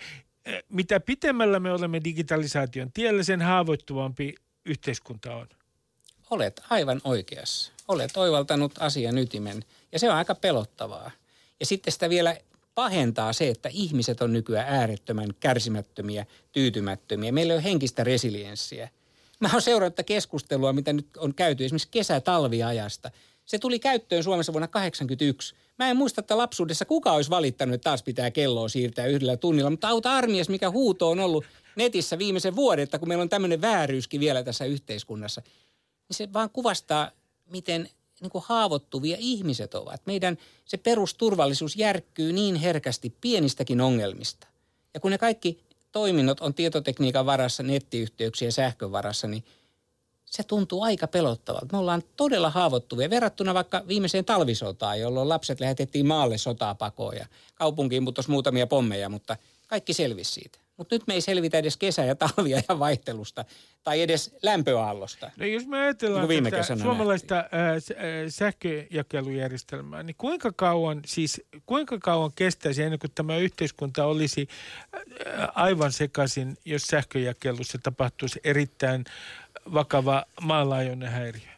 [0.69, 4.35] mitä pitemmällä me olemme digitalisaation tiellä, sen haavoittuvampi
[4.65, 5.47] yhteiskunta on.
[6.29, 7.71] Olet aivan oikeassa.
[7.87, 11.11] Olet oivaltanut asian ytimen ja se on aika pelottavaa.
[11.59, 12.37] Ja sitten sitä vielä
[12.75, 17.31] pahentaa se, että ihmiset on nykyään äärettömän kärsimättömiä, tyytymättömiä.
[17.31, 18.89] Meillä on henkistä resilienssiä.
[19.39, 23.11] Mä oon seurannut keskustelua, mitä nyt on käyty esimerkiksi kesä-talviajasta.
[23.45, 25.55] Se tuli käyttöön Suomessa vuonna 1981.
[25.79, 29.69] Mä en muista, että lapsuudessa kuka olisi valittanut, että taas pitää kelloa siirtää yhdellä tunnilla.
[29.69, 33.61] Mutta auta armias, mikä huuto on ollut netissä viimeisen vuoden, että kun meillä on tämmöinen
[33.61, 35.41] vääryyskin vielä tässä yhteiskunnassa–
[36.09, 37.11] niin se vaan kuvastaa,
[37.49, 37.89] miten
[38.21, 40.01] niin kuin haavoittuvia ihmiset ovat.
[40.05, 44.47] Meidän se perusturvallisuus järkkyy niin herkästi pienistäkin ongelmista.
[44.93, 45.59] Ja kun ne kaikki
[45.91, 49.43] toiminnot on tietotekniikan varassa, nettiyhteyksien sähkön varassa, niin
[50.25, 51.67] se tuntuu aika pelottavalta.
[51.71, 57.25] Me ollaan todella haavoittuvia verrattuna vaikka viimeiseen talvisotaan, jolloin lapset lähetettiin maalle sotaa pakoon ja
[57.55, 59.37] kaupunkiin putosi muutamia pommeja, mutta
[59.67, 60.59] kaikki selvisi siitä.
[60.77, 63.45] Mutta nyt me ei selvitä edes kesä- ja talviajan vaihtelusta
[63.83, 65.31] tai edes lämpöaallosta.
[65.37, 67.43] No jos me ajatellaan Niin tätä suomalaista
[68.29, 74.47] sähköjakelujärjestelmää, niin kuinka kauan, siis kuinka kauan kestäisi ennen kuin tämä yhteiskunta olisi
[75.55, 79.05] aivan sekaisin, jos sähköjakelussa tapahtuisi erittäin
[79.73, 81.56] vakava maanlaajuinen häiriö?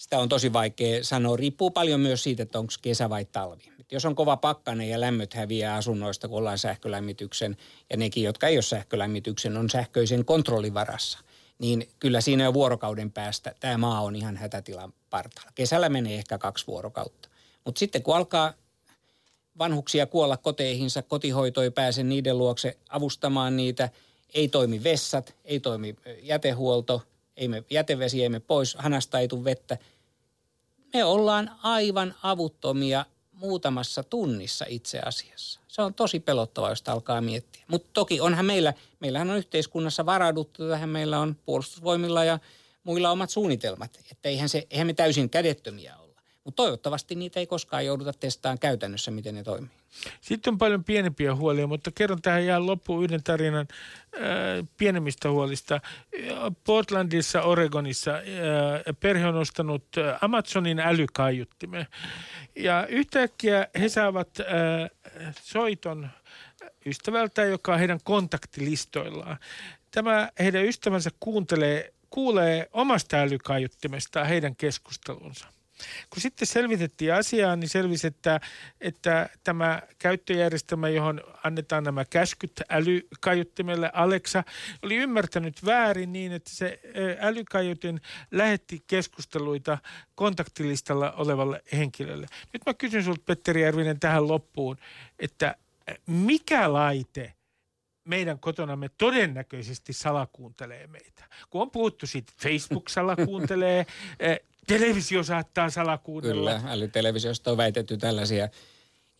[0.00, 1.36] Sitä on tosi vaikea sanoa.
[1.36, 3.72] Riippuu paljon myös siitä, että onko kesä vai talvi.
[3.80, 7.56] Et jos on kova pakkanen ja lämmöt häviää asunnoista, kun ollaan sähkölämmityksen,
[7.90, 11.18] ja nekin, jotka ei ole sähkölämmityksen, on sähköisen kontrollin varassa,
[11.58, 15.52] niin kyllä siinä jo vuorokauden päästä tämä maa on ihan hätätilan partaalla.
[15.54, 17.28] Kesällä menee ehkä kaksi vuorokautta.
[17.64, 18.52] Mutta sitten kun alkaa
[19.58, 23.88] vanhuksia kuolla koteihinsa, kotihoito ei pääse niiden luokse avustamaan niitä,
[24.34, 27.02] ei toimi vessat, ei toimi jätehuolto,
[27.40, 29.78] ei me jätevesi ei me pois, hanasta ei tule vettä.
[30.94, 35.60] Me ollaan aivan avuttomia muutamassa tunnissa itse asiassa.
[35.68, 37.64] Se on tosi pelottavaa, jos alkaa miettiä.
[37.68, 42.38] Mutta toki onhan meillä, meillähän on yhteiskunnassa varauduttu tähän, meillä on puolustusvoimilla ja
[42.84, 43.98] muilla omat suunnitelmat.
[44.10, 45.96] Että eihän, se, eihän me täysin kädettömiä.
[46.50, 49.70] Mutta toivottavasti niitä ei koskaan jouduta testaamaan käytännössä, miten ne toimii.
[50.20, 53.66] Sitten on paljon pienempiä huolia, mutta kerron tähän ihan loppuun yhden tarinan
[54.14, 54.20] äh,
[54.76, 55.80] pienemmistä huolista.
[56.64, 58.22] Portlandissa, Oregonissa äh,
[59.00, 61.86] perhe on ostanut äh, Amazonin älykaiuttimen.
[62.56, 64.90] Ja yhtäkkiä he saavat äh,
[65.42, 66.08] soiton
[66.86, 69.36] ystävältä, joka on heidän kontaktilistoillaan.
[69.90, 75.59] Tämä heidän ystävänsä kuuntelee, kuulee omasta älykaiuttimestaan heidän keskustelunsa.
[76.10, 78.40] Kun sitten selvitettiin asiaa, niin selvisi, että,
[78.80, 84.44] että tämä käyttöjärjestelmä, johon annetaan nämä käskyt älykaiuttimelle Alexa,
[84.82, 88.00] oli ymmärtänyt väärin niin, että se ö, älykaiutin
[88.30, 89.78] lähetti keskusteluita
[90.14, 92.26] kontaktilistalla olevalle henkilölle.
[92.52, 94.76] Nyt mä kysyn sinulta, Petteri Järvinen, tähän loppuun,
[95.18, 95.54] että
[96.06, 97.34] mikä laite
[98.04, 101.24] meidän kotonamme todennäköisesti salakuuntelee meitä.
[101.50, 103.86] Kun on puhuttu siitä, Facebook salakuuntelee,
[104.66, 106.54] televisio saattaa salakuunnella.
[106.54, 108.48] Kyllä, älytelevisiosta on väitetty tällaisia.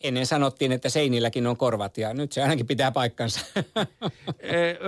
[0.00, 3.40] Ennen sanottiin, että seinilläkin on korvat ja nyt se ainakin pitää paikkansa.
[4.38, 4.78] Eh,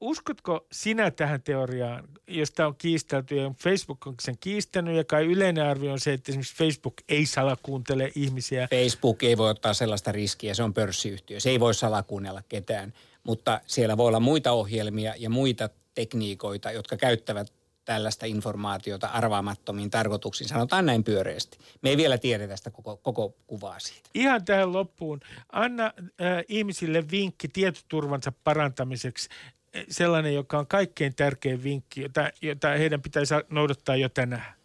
[0.00, 5.64] Uskotko sinä tähän teoriaan, josta on kiistelty ja Facebook on sen kiistänyt ja kai yleinen
[5.64, 8.68] arvio on se, että esimerkiksi Facebook ei salakuuntele ihmisiä.
[8.70, 11.40] Facebook ei voi ottaa sellaista riskiä, se on pörssiyhtiö.
[11.40, 12.92] Se ei voi salakuunnella ketään,
[13.24, 17.52] mutta siellä voi olla muita ohjelmia ja muita tekniikoita, jotka käyttävät
[17.84, 20.48] tällaista informaatiota arvaamattomiin tarkoituksiin.
[20.48, 21.58] Sanotaan näin pyöreästi.
[21.82, 24.10] Me ei vielä tiedä tästä koko, koko kuvaa siitä.
[24.14, 25.20] Ihan tähän loppuun.
[25.52, 29.28] Anna äh, ihmisille vinkki tietoturvansa parantamiseksi.
[29.72, 34.61] Eh, Sellainen, joka on kaikkein tärkein vinkki, jota, jota heidän pitäisi noudattaa jo tänään.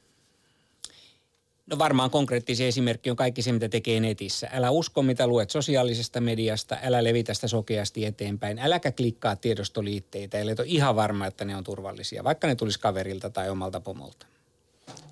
[1.68, 4.50] No varmaan konkreettisia esimerkki on kaikki se, mitä tekee netissä.
[4.54, 8.60] Älä usko, mitä luet sosiaalisesta mediasta, älä levitä sitä sokeasti eteenpäin.
[8.60, 12.80] Äläkä klikkaa tiedostoliitteitä, eli et ole ihan varma, että ne on turvallisia, vaikka ne tulisi
[12.80, 14.26] kaverilta tai omalta pomolta.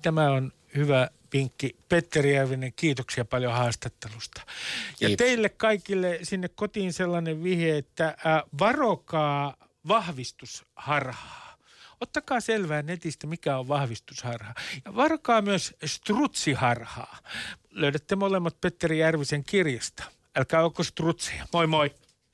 [0.02, 1.76] Tämä on hyvä vinkki.
[1.88, 4.40] Petteri Järvinen, kiitoksia paljon haastattelusta.
[5.00, 5.26] Ja Kiitos.
[5.26, 8.16] teille kaikille sinne kotiin sellainen vihje, että
[8.58, 9.56] varokaa
[9.88, 11.45] vahvistusharhaa.
[12.00, 14.54] Ottakaa selvää netistä, mikä on vahvistusharha.
[14.84, 17.18] Ja varokaa myös strutsiharhaa.
[17.70, 20.04] Löydätte molemmat Petteri Järvisen kirjasta.
[20.36, 21.46] Älkää olko strutseja.
[21.52, 21.94] Moi moi.